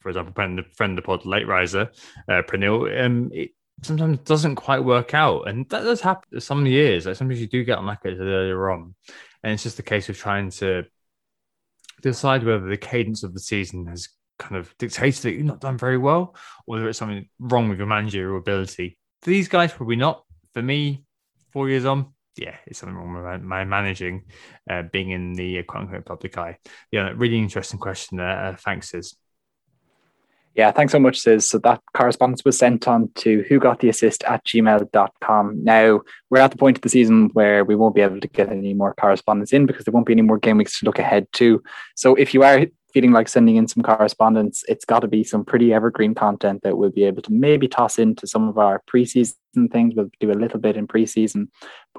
[0.00, 1.90] for example, friend, friend of the pod, late riser,
[2.28, 3.50] uh, Pranil, um, it
[3.82, 5.48] sometimes doesn't quite work out.
[5.48, 7.06] And that does happen some years.
[7.06, 8.94] Like sometimes you do get unlucky earlier on.
[9.42, 10.84] And it's just a case of trying to
[12.02, 14.08] decide whether the cadence of the season has
[14.38, 16.34] kind of dictated that you've not done very well,
[16.66, 18.98] or whether it's something wrong with your managerial ability.
[19.22, 20.24] For these guys, probably not.
[20.52, 21.04] For me,
[21.54, 24.24] four years on, yeah, it's something wrong with my, managing,
[24.68, 26.58] uh, being in the quote unquote public eye.
[26.90, 28.46] Yeah, really interesting question there.
[28.46, 29.14] Uh, thanks, Sis.
[30.56, 31.48] Yeah, thanks so much, Sis.
[31.48, 35.64] So that correspondence was sent on to who got the assist at gmail.com.
[35.64, 38.50] Now we're at the point of the season where we won't be able to get
[38.50, 41.28] any more correspondence in because there won't be any more game weeks to look ahead
[41.34, 41.62] to.
[41.94, 45.44] So if you are feeling like sending in some correspondence, it's got to be some
[45.44, 49.34] pretty evergreen content that we'll be able to maybe toss into some of our preseason
[49.70, 49.94] things.
[49.94, 51.48] We'll do a little bit in preseason,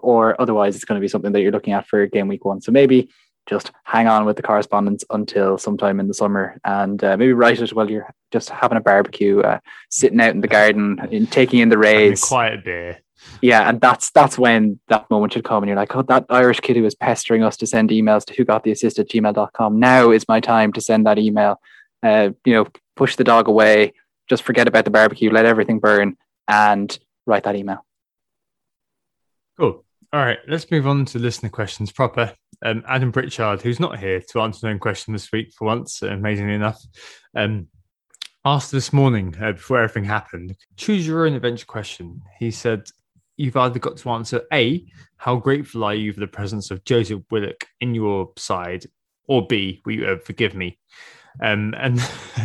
[0.02, 2.62] or otherwise it's going to be something that you're looking at for game week one.
[2.62, 3.10] So maybe
[3.46, 7.62] just hang on with the correspondence until sometime in the summer and uh, maybe write
[7.62, 9.60] it while you're just having a barbecue, uh,
[9.92, 12.24] sitting out in the garden, in, taking in the rays.
[12.24, 13.00] Quiet beer.
[13.42, 16.60] Yeah, and that's that's when that moment should come, and you're like, oh, that Irish
[16.60, 19.80] kid who was pestering us to send emails to who got the assist at gmail.com.
[19.80, 21.60] Now is my time to send that email.
[22.02, 23.94] Uh, you know, push the dog away,
[24.30, 26.18] just forget about the barbecue, let everything burn,
[26.48, 27.86] and write that email.
[29.60, 29.84] Cool.
[30.14, 32.34] All right, let's move on to listener questions proper.
[32.64, 36.54] Um, Adam Pritchard, who's not here to answer no question this week for once, amazingly
[36.54, 36.82] enough,
[37.36, 37.68] um,
[38.46, 42.22] asked this morning uh, before everything happened choose your own adventure question.
[42.40, 42.84] He said,
[43.38, 44.86] You've either got to answer A,
[45.18, 48.86] how grateful are you for the presence of Joseph Willock in your side,
[49.28, 50.80] or B, will you ever forgive me?
[51.42, 52.00] Um, and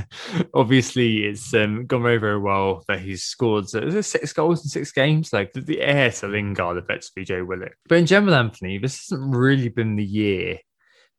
[0.55, 4.93] obviously, it's um, gone very, very well that he's scored uh, six goals in six
[4.93, 5.32] games.
[5.32, 7.74] Like the, the heir to Lingard, effectively, Joe Willock.
[7.88, 10.59] But in general, Anthony, this hasn't really been the year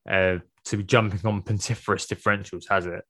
[0.10, 3.04] uh, to be jumping on pentiferous differentials, has it?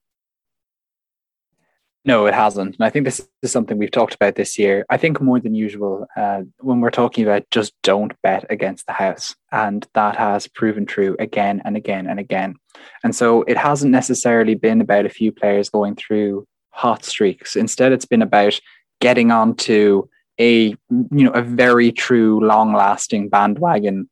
[2.03, 2.77] No, it hasn't.
[2.77, 4.85] And I think this is something we've talked about this year.
[4.89, 8.93] I think more than usual uh, when we're talking about just don't bet against the
[8.93, 9.35] house.
[9.51, 12.55] And that has proven true again and again and again.
[13.03, 17.55] And so it hasn't necessarily been about a few players going through hot streaks.
[17.55, 18.59] Instead, it's been about
[18.99, 20.07] getting onto
[20.39, 24.09] a you know a very true long lasting bandwagon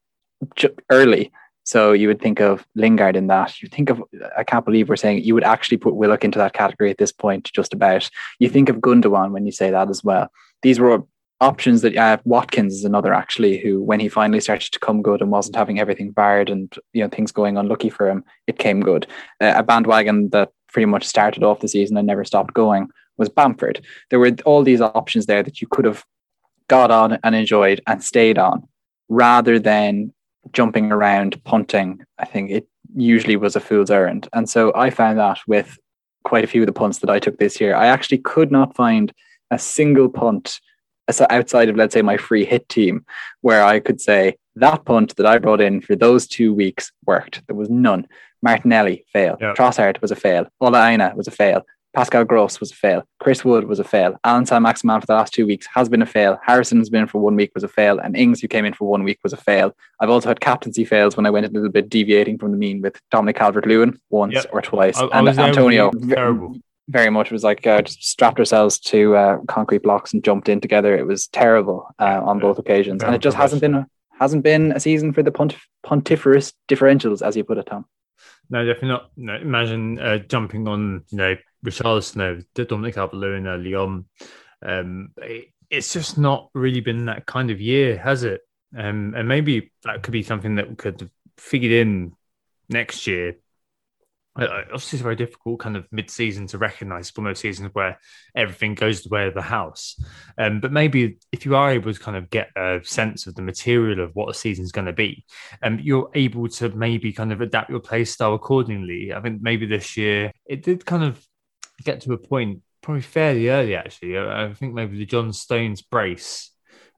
[0.92, 1.32] early
[1.70, 3.62] so you would think of Lingard in that.
[3.62, 4.02] You think of,
[4.36, 7.12] I can't believe we're saying you would actually put Willock into that category at this
[7.12, 8.10] point, just about.
[8.40, 10.32] You think of Gundogan when you say that as well.
[10.64, 11.04] These were
[11.42, 15.22] options that uh, Watkins is another actually who, when he finally started to come good
[15.22, 18.82] and wasn't having everything barred and you know things going unlucky for him, it came
[18.82, 19.06] good.
[19.40, 23.30] Uh, a bandwagon that pretty much started off the season and never stopped going was
[23.30, 23.86] Bamford.
[24.10, 26.04] There were all these options there that you could have
[26.68, 28.68] got on and enjoyed and stayed on,
[29.08, 30.14] rather than
[30.54, 34.28] jumping around, punting, I think it usually was a fool's errand.
[34.34, 35.78] And so I found that with
[36.24, 38.76] quite a few of the punts that I took this year, I actually could not
[38.76, 39.14] find
[39.52, 40.60] a single punt
[41.08, 43.06] uh, outside of, let's say, my free hit team
[43.42, 47.42] where I could say that punt that I brought in for those two weeks worked.
[47.48, 48.08] There was none.
[48.42, 49.38] Martinelli, fail.
[49.40, 49.56] Yep.
[49.56, 50.48] Trossard was a fail.
[50.62, 51.66] Ola Aina was a fail.
[51.94, 53.04] Pascal Gross was a fail.
[53.20, 54.20] Chris Wood was a fail.
[54.24, 56.40] Alan Saint-Maximin for the last two weeks has been a fail.
[56.46, 57.98] Harrison has been for one week was a fail.
[58.00, 59.76] And Ings, who came in for one week, was a fail.
[60.00, 62.82] I've also had captaincy fails when I went a little bit deviating from the mean
[62.82, 64.50] with Dominic Calvert Lewin once yep.
[64.52, 64.98] or twice.
[64.98, 69.82] I, and Antonio, very, very much was like uh, just strapped ourselves to uh, concrete
[69.82, 70.96] blocks and jumped in together.
[70.96, 73.04] It was terrible uh, on both occasions.
[73.04, 73.88] And it just hasn't been a,
[74.20, 77.86] hasn't been a season for the pontif- pontiferous differentials, as you put it, Tom.
[78.52, 79.12] No, definitely not.
[79.16, 81.36] No, imagine uh, jumping on, you know,
[81.66, 84.06] Richarlison, Dominic Calvert-Lewin early on.
[84.66, 88.42] Um, it, it's just not really been that kind of year, has it?
[88.78, 92.14] Um, and maybe that could be something that could figured in
[92.70, 93.36] next year
[94.36, 98.00] obviously it's very difficult kind of mid-season to recognize one of those seasons where
[98.36, 100.02] everything goes the way of the house
[100.38, 103.42] um, but maybe if you are able to kind of get a sense of the
[103.42, 105.26] material of what a season's going to be
[105.64, 109.66] um, you're able to maybe kind of adapt your play style accordingly i think maybe
[109.66, 111.26] this year it did kind of
[111.84, 116.52] get to a point probably fairly early actually i think maybe the john stones brace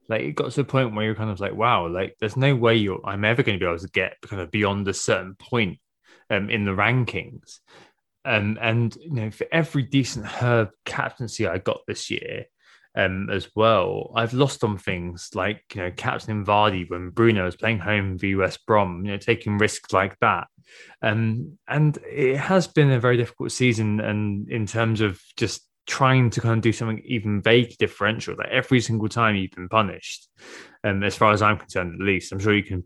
[0.08, 2.54] like it got to a point where you're kind of like wow like there's no
[2.54, 5.34] way you're i'm ever going to be able to get kind of beyond a certain
[5.34, 5.78] point
[6.32, 7.58] um, in the rankings.
[8.24, 12.46] Um, and you know, for every decent herb captaincy I got this year,
[12.94, 17.56] um, as well, I've lost on things like you know captain Vardy when Bruno was
[17.56, 20.48] playing home v West Brom, you know, taking risks like that.
[21.02, 26.30] Um, and it has been a very difficult season, and in terms of just trying
[26.30, 30.28] to kind of do something even vague differential that every single time you've been punished
[30.84, 32.84] um, as far as i'm concerned at least i'm sure you can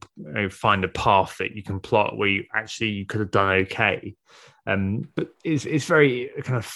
[0.48, 4.14] find a path that you can plot where you actually you could have done okay
[4.66, 6.74] um, but it's, it's very kind of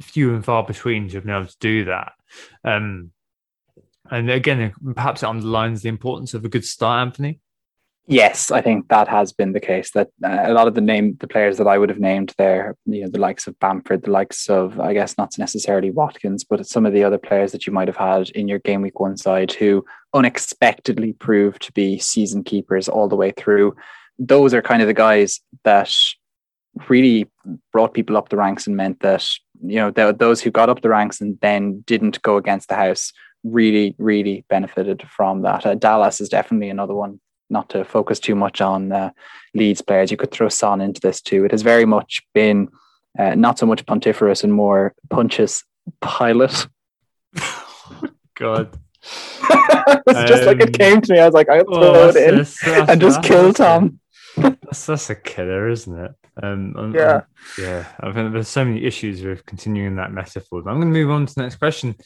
[0.00, 2.12] few and far between to have been able to do that
[2.64, 3.10] um,
[4.10, 7.40] and again perhaps it underlines the importance of a good start anthony
[8.10, 9.92] Yes, I think that has been the case.
[9.92, 12.76] That uh, a lot of the name, the players that I would have named there,
[12.84, 16.66] you know, the likes of Bamford, the likes of, I guess, not necessarily Watkins, but
[16.66, 19.16] some of the other players that you might have had in your game week one
[19.16, 23.76] side who unexpectedly proved to be season keepers all the way through.
[24.18, 25.94] Those are kind of the guys that
[26.88, 27.28] really
[27.72, 29.24] brought people up the ranks and meant that
[29.62, 33.12] you know those who got up the ranks and then didn't go against the house
[33.44, 35.64] really, really benefited from that.
[35.64, 39.10] Uh, Dallas is definitely another one not to focus too much on uh,
[39.54, 40.10] Leeds players.
[40.10, 41.44] You could throw Son into this too.
[41.44, 42.68] It has very much been
[43.18, 45.64] uh, not so much pontiferous and more punches
[46.00, 46.68] pilot.
[48.34, 48.78] God.
[49.02, 51.18] it's um, just like it um, came to me.
[51.18, 53.98] I was like, I'll throw oh, it in that's, that's, and just kill Tom.
[54.36, 56.12] that's, that's a killer, isn't it?
[56.42, 57.86] Um, yeah, I'm, yeah.
[58.00, 60.62] I think there's so many issues with continuing that metaphor.
[60.62, 61.96] But I'm going to move on to the next question,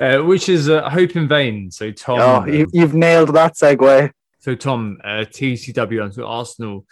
[0.00, 1.70] uh, which is uh, hope in vain.
[1.70, 4.10] So, Tom, oh, you, have nailed that segue.
[4.40, 6.86] So Tom, uh, TCW onto Arsenal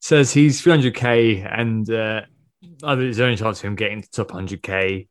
[0.00, 2.22] says he's 300k and uh,
[2.82, 5.08] there's only chance of him getting to top 100k.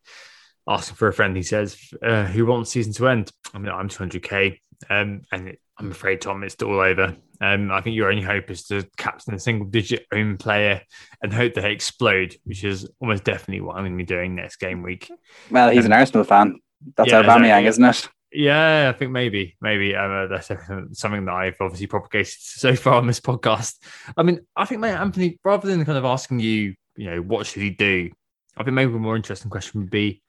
[0.70, 3.32] Asking for a friend, he says, uh, who wants season to end?
[3.54, 4.60] I mean, I'm 200k,
[4.90, 7.16] um, and it, I'm afraid, Tom, it's all over.
[7.40, 10.82] Um, I think your only hope is to captain a single digit own player
[11.22, 14.36] and hope that they explode, which is almost definitely what I'm going to be doing
[14.36, 15.12] next game week.
[15.52, 16.60] Well, he's um, an Arsenal fan.
[16.96, 17.68] That's yeah, Aubameyang, exactly.
[17.68, 18.10] isn't it?
[18.32, 23.08] Yeah, I think maybe, maybe uh, that's something that I've obviously propagated so far on
[23.08, 23.76] this podcast.
[24.16, 27.46] I mean, I think, mate, Anthony, rather than kind of asking you, you know, what
[27.46, 28.10] should he do?
[28.58, 30.22] I think maybe a more interesting question would be,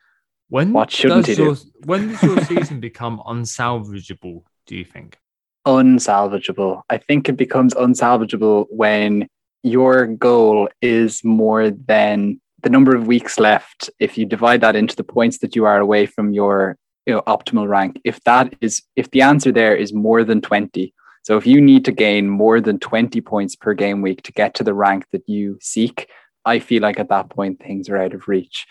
[0.48, 1.60] when what shouldn't does he your, do?
[1.84, 4.42] When does your season become unsalvageable?
[4.66, 5.18] Do you think?
[5.68, 6.80] Unsalvageable.
[6.88, 9.28] I think it becomes unsalvageable when
[9.62, 14.96] your goal is more than the number of weeks left, if you divide that into
[14.96, 18.82] the points that you are away from your you know, optimal rank, if that is
[18.96, 22.62] if the answer there is more than 20, so if you need to gain more
[22.62, 26.08] than 20 points per game week to get to the rank that you seek,
[26.46, 28.66] I feel like at that point things are out of reach.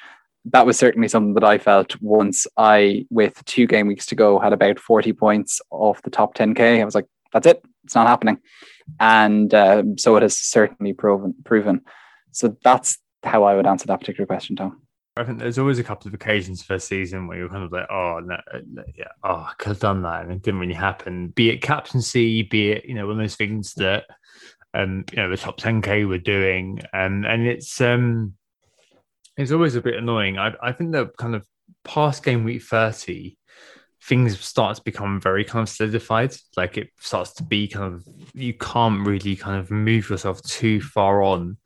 [0.45, 4.39] That was certainly something that I felt once I, with two game weeks to go,
[4.39, 6.81] had about 40 points off the top 10K.
[6.81, 8.39] I was like, that's it, it's not happening.
[8.99, 11.81] And um, so it has certainly proven proven.
[12.31, 14.81] So that's how I would answer that particular question, Tom.
[15.17, 17.71] I think there's always a couple of occasions for a season where you're kind of
[17.71, 18.38] like, oh, no,
[18.95, 21.29] yeah, oh, I could have done that, and it didn't really happen.
[21.29, 24.05] Be it captaincy, be it you know one of those things that
[24.73, 28.33] um you know the top 10k were doing, and and it's um
[29.38, 30.38] it's always a bit annoying.
[30.38, 31.45] I I think that kind of
[31.83, 33.38] past game week 30
[34.03, 36.33] things start to become very kind of solidified.
[36.55, 40.81] Like it starts to be kind of you can't really kind of move yourself too
[40.81, 41.57] far on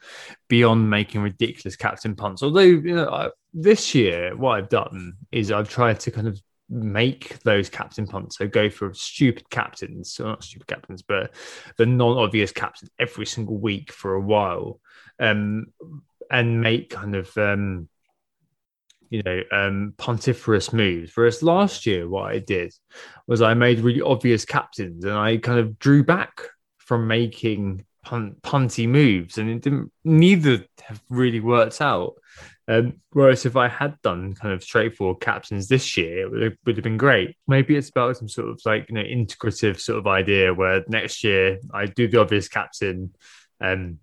[0.47, 2.41] beyond making ridiculous captain punts.
[2.41, 6.41] Although you know I, this year, what I've done is I've tried to kind of
[6.69, 8.37] make those captain punts.
[8.37, 11.35] So go for stupid captains, not stupid captains, but
[11.77, 14.79] the non-obvious captain every single week for a while,
[15.19, 15.65] um,
[16.31, 17.87] and make kind of um
[19.11, 21.11] you know, um, pontiferous moves.
[21.13, 22.73] Whereas last year, what I did
[23.27, 26.41] was I made really obvious captains and I kind of drew back
[26.77, 29.91] from making pun- punty moves, and it didn't.
[30.03, 32.13] Neither have really worked out.
[32.67, 36.53] Um, whereas if I had done kind of straightforward captains this year, it would have,
[36.65, 37.35] would have been great.
[37.47, 41.23] Maybe it's about some sort of like you know integrative sort of idea where next
[41.23, 43.13] year I do the obvious captain,
[43.59, 43.99] and um,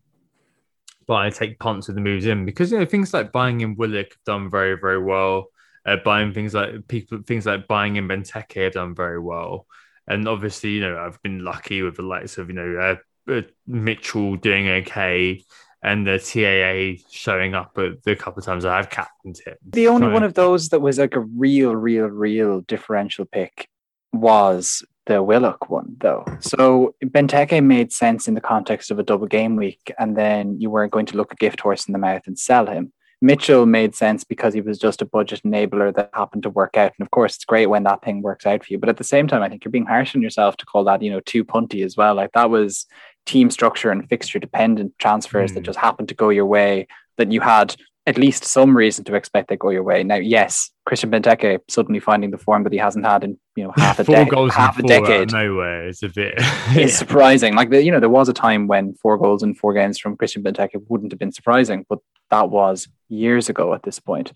[1.08, 3.74] but I take punts with the moves in because you know things like buying in
[3.74, 5.46] Willock have done very very well.
[5.84, 9.66] Uh, buying things like people things like buying in Benteke have done very well,
[10.06, 12.96] and obviously you know I've been lucky with the likes of you know
[13.28, 15.42] uh, uh, Mitchell doing okay
[15.82, 19.54] and the TAA showing up at the couple of times I have captained him.
[19.64, 23.68] The only so, one of those that was like a real, real, real differential pick
[24.12, 26.24] was the Willock one, though.
[26.40, 30.70] So Benteke made sense in the context of a double game week, and then you
[30.70, 32.92] weren't going to look a gift horse in the mouth and sell him.
[33.20, 36.92] Mitchell made sense because he was just a budget enabler that happened to work out.
[36.96, 38.78] And of course, it's great when that thing works out for you.
[38.78, 41.02] But at the same time, I think you're being harsh on yourself to call that,
[41.02, 42.14] you know, too punty as well.
[42.14, 42.86] Like that was
[43.26, 45.54] team structure and fixture dependent transfers mm.
[45.54, 45.66] that hmm.
[45.66, 46.86] just happened to go your way
[47.16, 47.74] that you had
[48.08, 50.02] at least some reason to expect they go your way.
[50.02, 53.72] Now, yes, Christian Benteke suddenly finding the form that he hasn't had in you know
[53.76, 55.30] half a decade, half a decade.
[55.30, 56.34] nowhere is a bit.
[56.38, 57.54] it's surprising.
[57.54, 60.16] Like the, you know, there was a time when four goals in four games from
[60.16, 61.98] Christian Benteke wouldn't have been surprising, but
[62.30, 64.32] that was years ago at this point.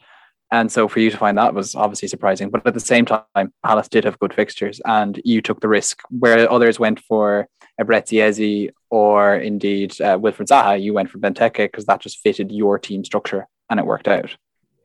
[0.51, 2.51] And so for you to find that was obviously surprising.
[2.51, 6.03] But at the same time, Palace did have good fixtures and you took the risk
[6.11, 7.49] where others went for
[7.81, 12.79] Eberechi or indeed uh, Wilfried Zaha, you went for Benteke because that just fitted your
[12.79, 14.37] team structure and it worked out.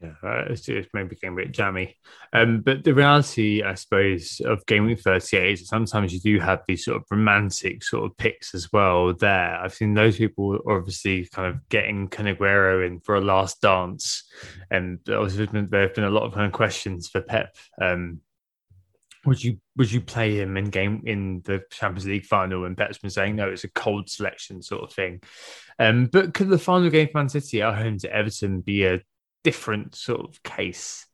[0.02, 1.96] Yeah, uh, it maybe became a bit jammy.
[2.32, 6.62] Um, but the reality, I suppose, of Game Week 38 is sometimes you do have
[6.68, 9.56] these sort of romantic sort of picks as well there.
[9.56, 14.24] I've seen those people obviously kind of getting Kun Aguero in for a last dance.
[14.70, 17.56] And there have been a lot of kind of questions for Pep.
[17.82, 18.22] Um,
[19.28, 22.66] would you would you play him in game in the Champions League final?
[22.66, 25.22] And Pep's been saying no, it's a cold selection sort of thing.
[25.78, 29.02] Um, but could the final game for Man City at home to Everton be a
[29.44, 31.06] different sort of case.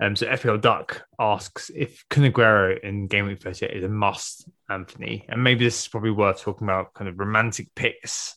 [0.00, 4.48] Um, so FPL Duck asks if Kun Aguero in Game Week 38 is a must,
[4.70, 5.26] Anthony.
[5.28, 8.36] And maybe this is probably worth talking about kind of romantic picks,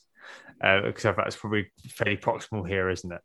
[0.62, 3.20] uh, because that's probably fairly proximal here, isn't it?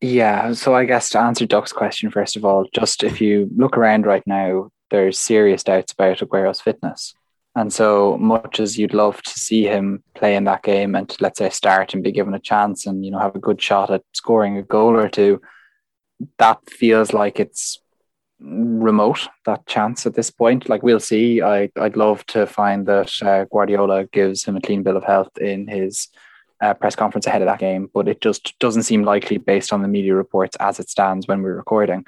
[0.00, 0.52] Yeah.
[0.54, 4.06] So I guess to answer Duck's question, first of all, just if you look around
[4.06, 7.14] right now, there's serious doubts about Aguero's fitness.
[7.54, 11.16] And so much as you'd love to see him play in that game and to,
[11.20, 13.90] let's say start and be given a chance and you know have a good shot
[13.90, 15.40] at scoring a goal or two,
[16.38, 17.78] that feels like it's
[18.40, 20.68] remote that chance at this point.
[20.68, 21.42] Like we'll see.
[21.42, 25.36] I I'd love to find that uh, Guardiola gives him a clean bill of health
[25.38, 26.08] in his
[26.62, 29.82] uh, press conference ahead of that game, but it just doesn't seem likely based on
[29.82, 32.06] the media reports as it stands when we're recording.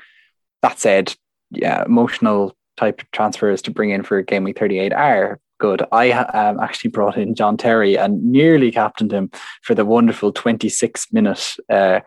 [0.62, 1.14] That said,
[1.50, 5.82] yeah, emotional type transfers to bring in for game week 38 are good.
[5.92, 9.30] I um, actually brought in John Terry and nearly captained him
[9.62, 12.00] for the wonderful 26 minute uh,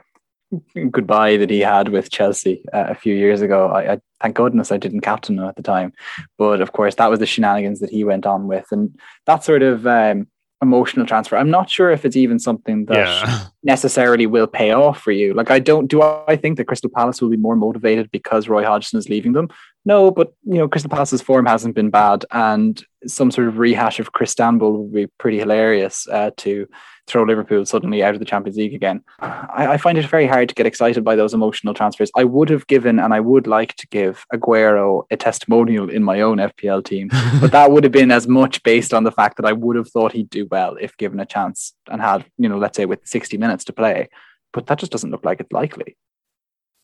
[0.91, 3.68] goodbye that he had with Chelsea uh, a few years ago.
[3.68, 5.93] I, I, thank goodness I didn't captain him at the time,
[6.38, 9.61] but of course that was the shenanigans that he went on with, and that sort
[9.61, 10.28] of um,
[10.61, 11.38] emotional transfer.
[11.38, 13.43] I'm not sure if it's even something that yeah.
[13.63, 15.34] necessarily will pay off for you.
[15.34, 18.63] Like I don't do I think that Crystal Palace will be more motivated because Roy
[18.63, 19.49] Hodgson is leaving them?
[19.88, 24.01] No, but you know, Crystal Palace's form hasn't been bad, and some sort of rehash
[24.01, 26.67] of Crystanbul would be pretty hilarious uh, to
[27.07, 29.01] throw Liverpool suddenly out of the Champions League again.
[29.19, 32.11] I, I, find it very hard to get excited by those emotional transfers.
[32.17, 36.19] I would have given and I would like to give Aguero a testimonial in my
[36.19, 37.07] own FPL team,
[37.39, 39.89] but that would have been as much based on the fact that I would have
[39.89, 43.07] thought he'd do well if given a chance and had, you know, let's say with
[43.07, 44.09] 60 minutes to play.
[44.51, 45.95] But that just doesn't look like it's likely.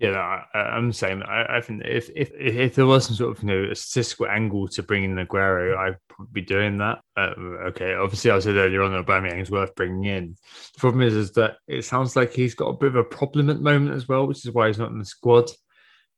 [0.04, 3.42] Yeah, I, am saying I, I, think if, if if there was some sort of
[3.42, 5.96] you know a statistical angle to bringing in Aguero, I'd
[6.34, 7.00] be doing that.
[7.16, 7.32] Uh,
[7.68, 10.36] okay, obviously I said earlier on that Aubameyang is worth bringing in.
[10.74, 13.50] The problem is, is that it sounds like he's got a bit of a problem
[13.50, 15.50] at the moment as well, which is why he's not in the squad.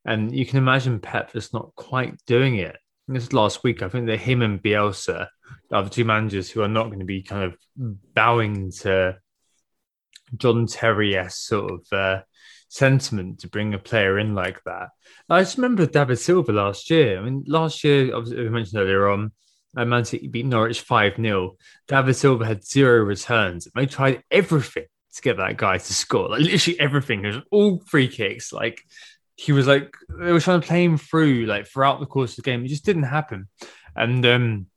[0.04, 2.78] And you can imagine Pep just not quite doing it.
[3.08, 5.28] This last week, I think that him and Bielsa
[5.72, 7.58] are the two managers who are not going to be kind of
[8.16, 9.20] bowing to
[10.36, 11.82] John Terry sort of.
[11.92, 12.22] Uh,
[12.76, 14.90] sentiment to bring a player in like that.
[15.30, 17.18] I just remember David Silva last year.
[17.18, 19.32] I mean, last year, obviously, we mentioned earlier on,
[19.78, 21.56] uh, Man City beat Norwich 5 0.
[21.88, 23.68] David Silva had zero returns.
[23.74, 27.24] They tried everything to get that guy to score, like literally everything.
[27.24, 28.52] It was all free kicks.
[28.52, 28.82] Like,
[29.36, 32.44] he was like, they were trying to play him through, like, throughout the course of
[32.44, 32.66] the game.
[32.66, 33.48] It just didn't happen.
[33.96, 34.68] And, um,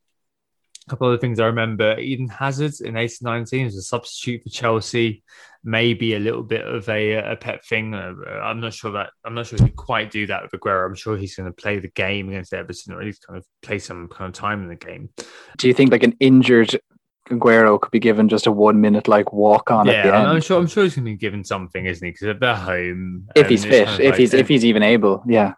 [0.88, 5.22] a couple of things I remember Eden Hazard in 1819 as a substitute for Chelsea,
[5.62, 7.94] maybe a little bit of a, a pet thing.
[7.94, 10.86] Uh, I'm not sure that I'm not sure he quite do that with Aguero.
[10.86, 13.44] I'm sure he's going to play the game against Everton or at least kind of
[13.62, 15.10] play some kind of time in the game.
[15.58, 16.80] Do you think like an injured
[17.28, 19.86] Aguero could be given just a one minute like walk on?
[19.86, 20.58] Yeah, I'm sure.
[20.58, 22.12] I'm sure he's going to be given something, isn't he?
[22.12, 23.28] Because they're home.
[23.36, 25.54] If he's fit, kind of if like, he's if he's even able, yeah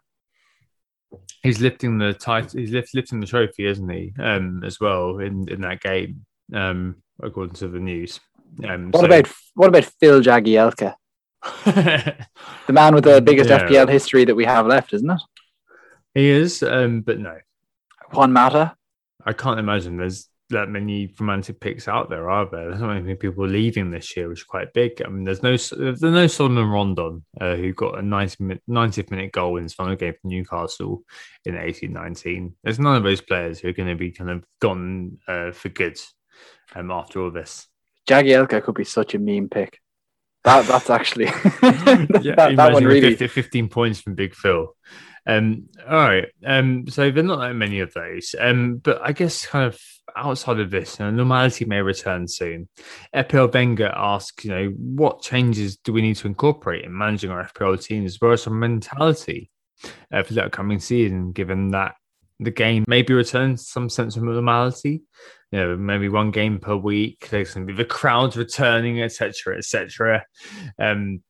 [1.42, 2.60] he's lifting the title.
[2.60, 4.12] He's lift, lifting the trophy, isn't he?
[4.18, 6.24] Um, as well in in that game.
[6.52, 8.20] Um, according to the news.
[8.64, 9.06] Um, what so...
[9.06, 10.94] about what about Phil Jagielka?
[11.64, 13.66] the man with the biggest yeah.
[13.66, 15.20] FPL history that we have left, isn't it?
[16.14, 17.38] He is, um, but no.
[18.12, 18.76] Juan Mata.
[19.24, 22.68] I can't imagine there's that many romantic picks out there, are there?
[22.68, 25.00] There's not many people leaving this year, which is quite big.
[25.04, 29.10] I mean, there's no there's no Salomon Rondon uh, who got a 90 minute, 90th
[29.10, 31.02] minute goal in his final game for Newcastle
[31.44, 32.54] in 1819.
[32.62, 35.68] There's none of those players who are going to be kind of gone uh, for
[35.68, 35.98] good
[36.74, 37.66] um, after all this.
[38.08, 39.78] Jagielka could be such a meme pick.
[40.44, 44.74] That that's actually yeah, that, that one really 15 points from Big Phil.
[45.30, 46.26] Um, all right.
[46.44, 48.34] Um, so there are not that many of those.
[48.38, 49.80] Um, but I guess kind of
[50.16, 52.68] outside of this, you know, normality may return soon.
[53.14, 57.46] FPL Wenger asks, you know, what changes do we need to incorporate in managing our
[57.46, 59.50] FPL teams as well as our mentality
[60.12, 61.94] uh, for the upcoming season, given that
[62.40, 65.02] the game maybe returns some sense of normality.
[65.52, 67.28] You know, maybe one game per week.
[67.28, 70.24] There's going to be the crowds returning, etc., etc.
[70.78, 71.22] Um,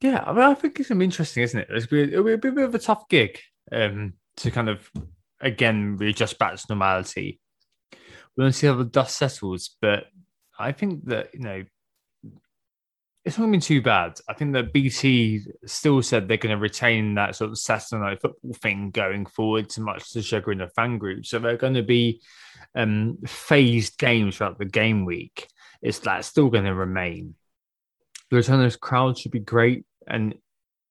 [0.00, 1.68] yeah, I, mean, I think it's be interesting, isn't it?
[1.70, 3.38] It'll be, it'll be a bit of a tough gig
[3.72, 4.90] um, to kind of
[5.40, 7.40] again readjust back to normality
[8.36, 9.76] We'll see how the dust settles.
[9.80, 10.04] But
[10.58, 11.64] I think that, you know,
[13.24, 14.18] it's not been too bad.
[14.28, 18.20] I think that BT still said they're going to retain that sort of Saturday night
[18.20, 21.26] football thing going forward, to much to the chagrin of fan group.
[21.26, 22.20] So they're going to be
[22.74, 25.48] um, phased games throughout the game week.
[25.82, 27.34] It's that still going to remain.
[28.30, 30.34] The return of this crowd should be great, and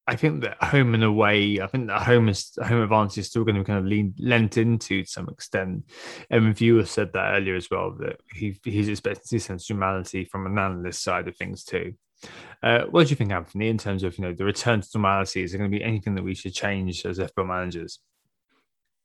[0.08, 3.44] I think that home and away, I think that home is home advantage is still
[3.44, 5.86] going to be kind of lean, lent into to some extent.
[6.30, 10.60] And viewer said that earlier as well that he he's expecting to sense from an
[10.60, 11.94] analyst side of things too.
[12.62, 15.44] Uh, what do you think, Anthony, in terms of you know the return to normality?
[15.44, 18.00] Is there going to be anything that we should change as FPL managers?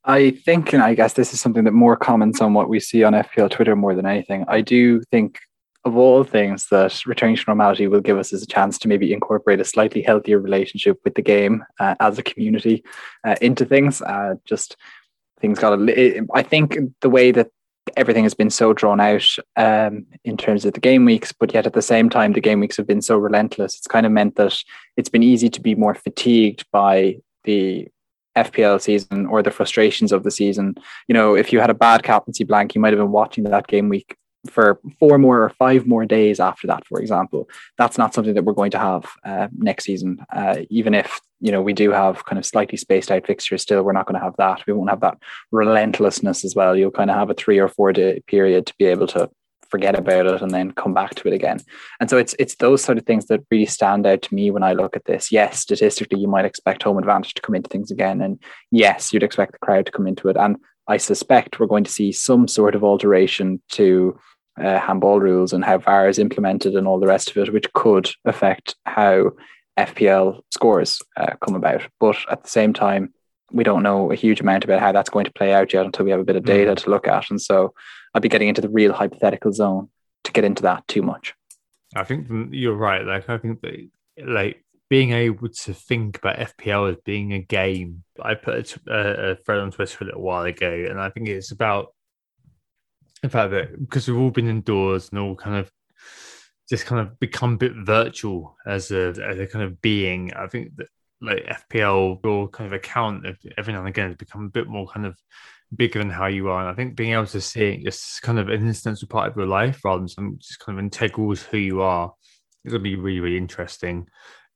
[0.05, 3.05] I think, and I guess this is something that more comments on what we see
[3.05, 4.45] on FPL Twitter more than anything.
[4.49, 5.39] I do think
[5.85, 9.13] of all things that returning to normality will give us is a chance to maybe
[9.13, 12.85] incorporate a slightly healthier relationship with the game uh, as a community
[13.25, 14.03] uh, into things.
[14.03, 14.77] Uh, just
[15.41, 16.27] things got a.
[16.35, 17.49] I think the way that
[17.97, 19.27] everything has been so drawn out
[19.57, 22.61] um, in terms of the game weeks, but yet at the same time, the game
[22.61, 23.77] weeks have been so relentless.
[23.77, 24.57] It's kind of meant that
[24.97, 27.89] it's been easy to be more fatigued by the
[28.37, 30.75] FPL season or the frustrations of the season.
[31.09, 33.67] You know, if you had a bad captaincy blank, you might have been watching that
[33.67, 34.17] game week
[34.49, 37.49] for four more or five more days after that, for example.
[37.79, 40.25] That's not something that we're going to have uh, next season.
[40.35, 43.83] Uh, even if you know we do have kind of slightly spaced out fixtures, still
[43.83, 44.67] we're not going to have that.
[44.67, 45.19] We won't have that
[45.53, 46.77] relentlessness as well.
[46.77, 49.31] You'll kind of have a three or four day period to be able to
[49.71, 51.61] forget about it and then come back to it again.
[52.01, 54.63] And so it's it's those sort of things that really stand out to me when
[54.63, 55.31] I look at this.
[55.31, 59.23] Yes, statistically, you might expect home advantage to come into things again, and yes, you'd
[59.23, 60.37] expect the crowd to come into it.
[60.37, 60.57] And
[60.91, 64.19] I suspect we're going to see some sort of alteration to
[64.61, 67.73] uh, handball rules and how VAR is implemented and all the rest of it, which
[67.73, 69.31] could affect how
[69.79, 71.83] FPL scores uh, come about.
[72.01, 73.15] But at the same time,
[73.53, 76.05] we don't know a huge amount about how that's going to play out yet until
[76.05, 76.77] we have a bit of data Mm.
[76.83, 77.31] to look at.
[77.31, 77.73] And so
[78.15, 79.89] I'd be getting into the real hypothetical zone
[80.25, 81.35] to get into that too much.
[81.95, 83.05] I think you're right.
[83.05, 83.89] Like I think that
[84.25, 88.03] like being able to think about FPL as being a game.
[88.21, 91.53] I put a, a thread on Twitter a little while ago, and I think it's
[91.53, 91.95] about
[93.23, 95.71] the fact that because we've all been indoors and all kind of
[96.69, 100.35] just kind of become a bit virtual as a as a kind of being.
[100.35, 100.89] I think that
[101.23, 104.67] like FPL, your kind of account of every now and again has become a bit
[104.67, 105.17] more kind of
[105.77, 106.61] bigger than how you are.
[106.61, 109.37] And I think being able to see it just kind of an of part of
[109.37, 112.13] your life rather than just kind of integral to who you are
[112.65, 114.09] is going to be really, really interesting.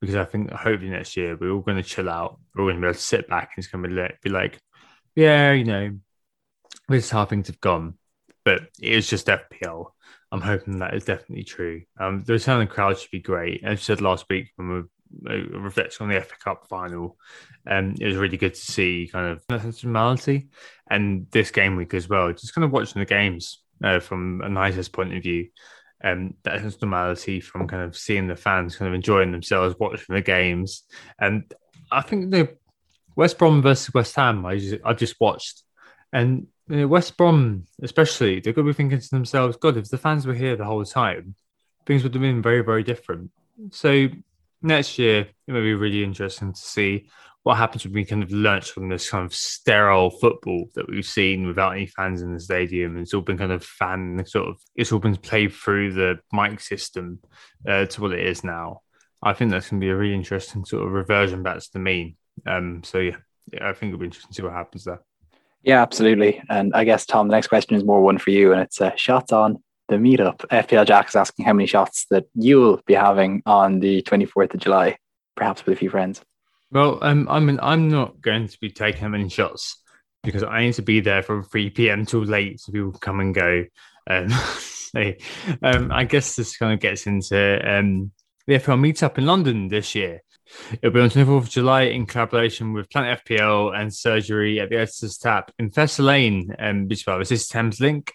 [0.04, 2.38] Because I think hopefully next year we're all going to chill out.
[2.54, 4.58] We're all going to be able to sit back and it's going to be like,
[5.14, 5.96] yeah, you know,
[6.88, 7.94] this is how things have gone.
[8.44, 9.86] But it is just FPL.
[10.30, 11.82] I'm hoping that is definitely true.
[11.98, 13.62] Um, the return of the crowd should be great.
[13.64, 14.74] As I said last week when we
[15.22, 17.16] were reflecting on the FA Cup final,
[17.66, 20.48] um, it was really good to see kind of normality.
[20.90, 24.48] And this game week as well, just kind of watching the games uh, from a
[24.48, 25.48] nicest point of view.
[26.06, 30.20] Um, that normality from kind of seeing the fans kind of enjoying themselves, watching the
[30.20, 30.82] games.
[31.18, 31.50] And
[31.90, 32.58] I think the
[33.16, 35.62] West Brom versus West Ham, I just, I've just watched.
[36.12, 39.88] And you know, West Brom, especially, they're going to be thinking to themselves, God, if
[39.88, 41.36] the fans were here the whole time,
[41.86, 43.30] things would have been very, very different.
[43.70, 44.08] So
[44.60, 47.08] next year, it may be really interesting to see
[47.44, 51.04] what happens when we kind of launch from this kind of sterile football that we've
[51.04, 52.92] seen without any fans in the stadium.
[52.92, 56.18] And it's all been kind of fan sort of, it's all been played through the
[56.32, 57.20] mic system
[57.68, 58.80] uh, to what it is now.
[59.22, 61.80] I think that's going to be a really interesting sort of reversion back to the
[61.80, 62.16] mean.
[62.46, 63.16] Um, so yeah,
[63.52, 65.02] yeah, I think it'll be interesting to see what happens there.
[65.62, 66.42] Yeah, absolutely.
[66.48, 68.94] And I guess, Tom, the next question is more one for you, and it's uh,
[68.96, 70.38] shots on the meetup.
[70.48, 74.60] FPL Jack is asking how many shots that you'll be having on the 24th of
[74.60, 74.96] July,
[75.36, 76.22] perhaps with a few friends.
[76.74, 79.80] Well, um, I mean, I'm not going to be taking many shots
[80.24, 82.04] because I need to be there from 3 p.m.
[82.04, 83.64] till late so people come and go.
[84.10, 84.26] Um,
[85.62, 88.10] um, I guess this kind of gets into um,
[88.48, 90.22] the FPL meetup in London this year.
[90.82, 94.76] It'll be on 24th of July in collaboration with Planet FPL and Surgery at the
[94.78, 98.12] Editors Tap in Fetter Lane, um, which is this Thames Link.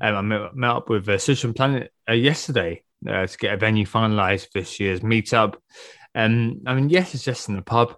[0.00, 3.58] Um, I met, met up with uh, Social Planet uh, yesterday uh, to get a
[3.58, 5.56] venue finalised for this year's meetup.
[6.18, 7.94] Um, I mean, yes, it's just in the pub,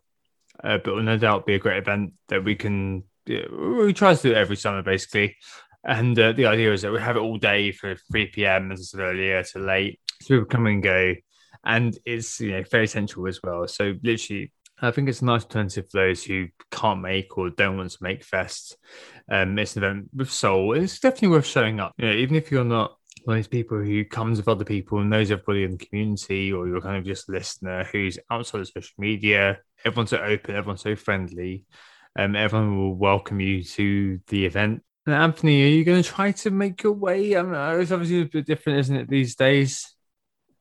[0.63, 3.05] uh, but will no doubt be a great event that we can.
[3.27, 5.37] We try to do it every summer, basically.
[5.85, 8.73] And uh, the idea is that we have it all day for 3 p.m.
[8.73, 11.15] as I said earlier to late, so people come and go,
[11.65, 13.67] and it's you know very central as well.
[13.67, 14.53] So literally,
[14.83, 18.03] I think it's a nice alternative for those who can't make or don't want to
[18.03, 18.75] make fests.
[19.31, 20.77] Um, it's an event with soul.
[20.77, 21.95] It's definitely worth showing up.
[21.97, 22.99] You know, even if you're not
[23.31, 26.53] one of these people who comes with other people and knows everybody in the community,
[26.53, 29.61] or you're kind of just a listener who's outside of social media.
[29.85, 31.65] Everyone's so open, everyone's so friendly.
[32.19, 34.83] Um, everyone will welcome you to the event.
[35.07, 37.37] And Anthony, are you going to try to make your way?
[37.37, 39.95] I mean, it's obviously a bit different, isn't it, these days?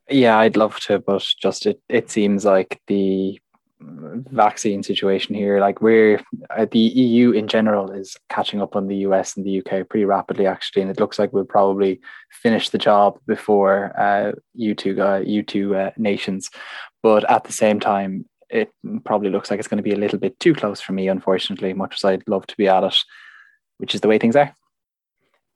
[0.07, 3.39] Yeah, I'd love to, but just it, it seems like the
[3.81, 8.97] vaccine situation here, like we're uh, the EU in general is catching up on the
[8.97, 12.77] US and the UK pretty rapidly, actually, and it looks like we'll probably finish the
[12.77, 16.49] job before uh, you two, uh, you two uh, nations.
[17.01, 18.71] But at the same time, it
[19.05, 21.73] probably looks like it's going to be a little bit too close for me, unfortunately,
[21.73, 22.97] much as I'd love to be at it,
[23.77, 24.53] which is the way things are.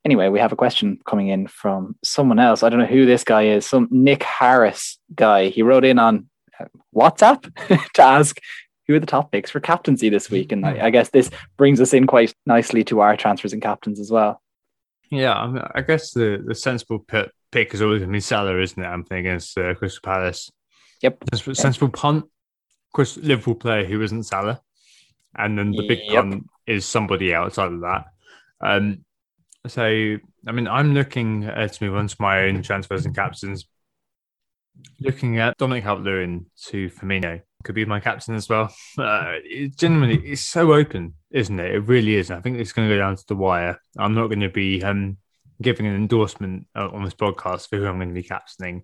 [0.06, 2.62] Anyway, we have a question coming in from someone else.
[2.62, 5.48] I don't know who this guy is, some Nick Harris guy.
[5.48, 6.30] He wrote in on
[6.96, 7.44] WhatsApp
[7.94, 8.40] to ask
[8.88, 10.52] who are the top picks for captaincy this week.
[10.52, 14.00] And I, I guess this brings us in quite nicely to our transfers and captains
[14.00, 14.42] as well.
[15.10, 18.20] Yeah, I, mean, I guess the, the sensible pick, pick is always going to be
[18.20, 18.86] Salah, isn't it?
[18.86, 20.52] Anthony against uh, Crystal Palace.
[21.02, 21.24] Yep.
[21.32, 22.26] Sensible, sensible punt.
[22.26, 24.62] Of course, Liverpool player who isn't Salah.
[25.36, 26.24] And then the big Yep.
[26.24, 28.06] punt is somebody outside of that.
[28.60, 29.06] Um,
[29.68, 33.66] so, I mean, I'm looking uh, to move on to my own transfers and captains.
[35.00, 38.74] Looking at Dominic Calvert-Lewin to Firmino could be my captain as well.
[38.98, 41.74] Uh, it generally, it's so open, isn't it?
[41.74, 42.30] It really is.
[42.30, 43.80] I think it's going to go down to the wire.
[43.98, 45.18] I'm not going to be um,
[45.62, 48.84] giving an endorsement uh, on this podcast for who I'm going to be captaining,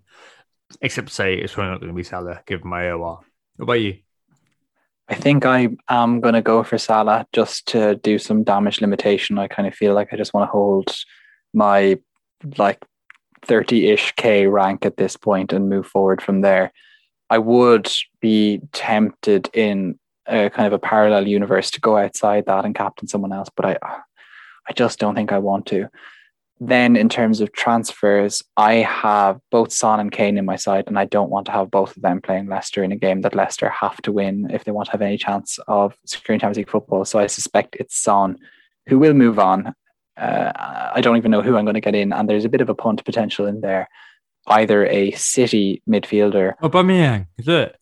[0.82, 3.20] except to say it's probably not going to be Salah, given my OR.
[3.57, 3.99] What about you?
[5.07, 9.38] I think I am going to go for Salah just to do some damage limitation.
[9.38, 10.95] I kind of feel like I just want to hold
[11.53, 11.99] my
[12.57, 12.84] like
[13.44, 16.72] 30 ish K rank at this point and move forward from there.
[17.30, 17.91] I would
[18.22, 23.07] be tempted in a kind of a parallel universe to go outside that and captain
[23.07, 23.78] someone else, but I
[24.68, 25.90] I just don't think I want to.
[26.60, 30.99] then in terms of transfers, I have both Son and Kane in my side, and
[30.99, 33.70] I don't want to have both of them playing Leicester in a game that Leicester
[33.70, 37.06] have to win if they want to have any chance of securing Champions League football.
[37.06, 38.38] So I suspect it's Son
[38.88, 39.74] who will move on.
[40.20, 40.52] Uh,
[40.96, 42.70] I don't even know who I'm going to get in, and there's a bit of
[42.70, 43.90] a punt potential in there.
[44.48, 47.76] Either a City midfielder, Aubameyang, is it?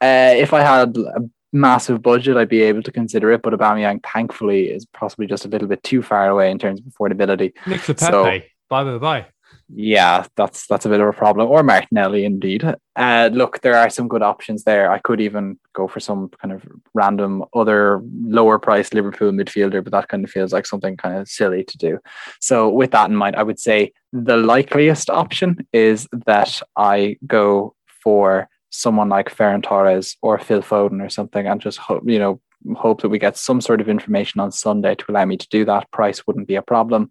[0.00, 1.20] Uh, if I had a
[1.52, 3.42] massive budget, I'd be able to consider it.
[3.42, 6.86] But Aubameyang, thankfully, is possibly just a little bit too far away in terms of
[6.86, 7.52] affordability.
[7.66, 8.10] Nicola Pepe.
[8.12, 8.24] So-
[8.68, 9.26] bye bye bye.
[9.72, 11.48] Yeah, that's that's a bit of a problem.
[11.48, 12.64] Or Martinelli, indeed.
[12.96, 14.90] Uh, look, there are some good options there.
[14.90, 19.92] I could even go for some kind of random other lower price Liverpool midfielder, but
[19.92, 21.98] that kind of feels like something kind of silly to do.
[22.40, 27.76] So, with that in mind, I would say the likeliest option is that I go
[28.02, 32.40] for someone like Ferran Torres or Phil Foden or something, and just hope you know
[32.76, 35.64] hope that we get some sort of information on Sunday to allow me to do
[35.66, 35.90] that.
[35.92, 37.10] Price wouldn't be a problem.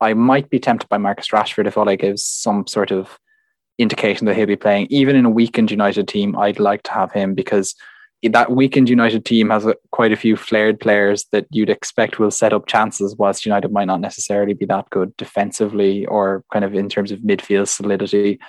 [0.00, 3.18] I might be tempted by Marcus Rashford if Ole gives some sort of
[3.78, 4.86] indication that he'll be playing.
[4.90, 7.74] Even in a weakened United team, I'd like to have him because
[8.22, 12.32] that weakened United team has a, quite a few flared players that you'd expect will
[12.32, 16.74] set up chances, whilst United might not necessarily be that good defensively or kind of
[16.74, 18.40] in terms of midfield solidity.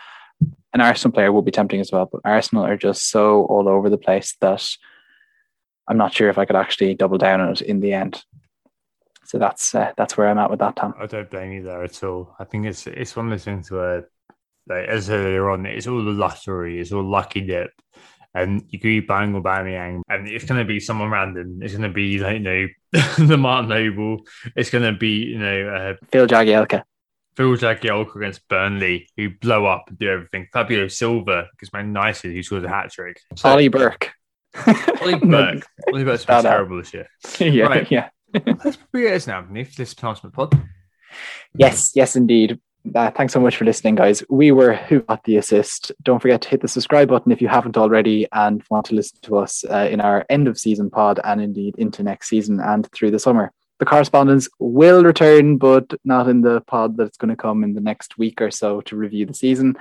[0.74, 3.90] An Arsenal player will be tempting as well, but Arsenal are just so all over
[3.90, 4.68] the place that
[5.88, 8.24] I'm not sure if I could actually double down on it in the end.
[9.30, 10.95] So that's uh, that's where I'm at with that, Tom.
[10.99, 12.35] I don't blame you there at all.
[12.39, 14.10] I think it's it's one of those things where,
[14.68, 17.69] like, as earlier on, it's all the lottery, it's all lucky dip.
[18.34, 21.60] And you could be buying or Aubameyang, and it's going to be someone random.
[21.61, 22.68] It's going to be like you know
[23.19, 24.22] the Mark Noble.
[24.56, 26.81] It's going to be you know uh, Phil Jagielka.
[27.35, 30.47] Phil Jagielka against Burnley, who blow up and do everything.
[30.51, 33.19] Fabio Silva against Man United, who scores a hat trick.
[33.35, 34.11] So, Ollie Burke.
[35.01, 35.68] Ollie Burke.
[35.93, 37.07] Ollie Burke's been terrible this year.
[37.39, 37.91] yeah, Right.
[37.91, 38.10] yeah.
[38.34, 40.61] That's probably it is now, Anthony, for this penultimate pod.
[41.56, 42.60] Yes, yes, indeed.
[42.95, 44.23] Uh, thanks so much for listening, guys.
[44.30, 45.91] We were Who Got the Assist.
[46.01, 49.19] Don't forget to hit the subscribe button if you haven't already and want to listen
[49.23, 52.89] to us uh, in our end of season pod and indeed into next season and
[52.91, 53.51] through the summer.
[53.80, 57.81] The correspondence will return, but not in the pod that's going to come in the
[57.81, 59.76] next week or so to review the season.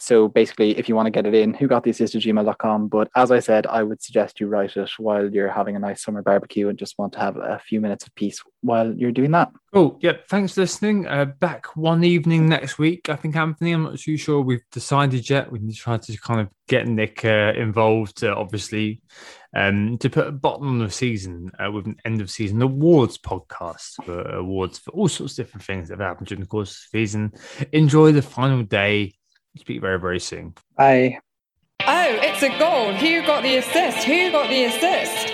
[0.00, 2.88] So basically, if you want to get it in, who got the assist at gmail.com.
[2.88, 6.02] But as I said, I would suggest you write it while you're having a nice
[6.02, 9.30] summer barbecue and just want to have a few minutes of peace while you're doing
[9.32, 9.52] that.
[9.72, 9.98] Cool.
[10.02, 10.28] Yep.
[10.28, 11.06] Thanks for listening.
[11.06, 13.08] Uh, back one evening next week.
[13.08, 13.72] I think Anthony.
[13.72, 15.50] I'm not too sure we've decided yet.
[15.50, 19.02] We need to try to kind of get Nick uh, involved, uh, obviously,
[19.54, 23.18] um, to put a bottom on the season uh, with an end of season awards
[23.18, 26.70] podcast for awards for all sorts of different things that have happened during the course
[26.70, 27.32] of the season.
[27.72, 29.12] Enjoy the final day.
[29.56, 30.54] Speak very very soon.
[30.76, 31.18] Bye.
[31.86, 32.92] Oh, it's a goal.
[32.94, 34.04] Who got the assist?
[34.04, 35.30] Who got the assist?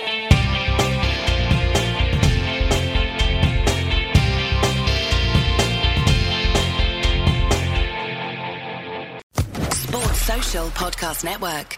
[9.73, 11.77] Sports Social Podcast Network.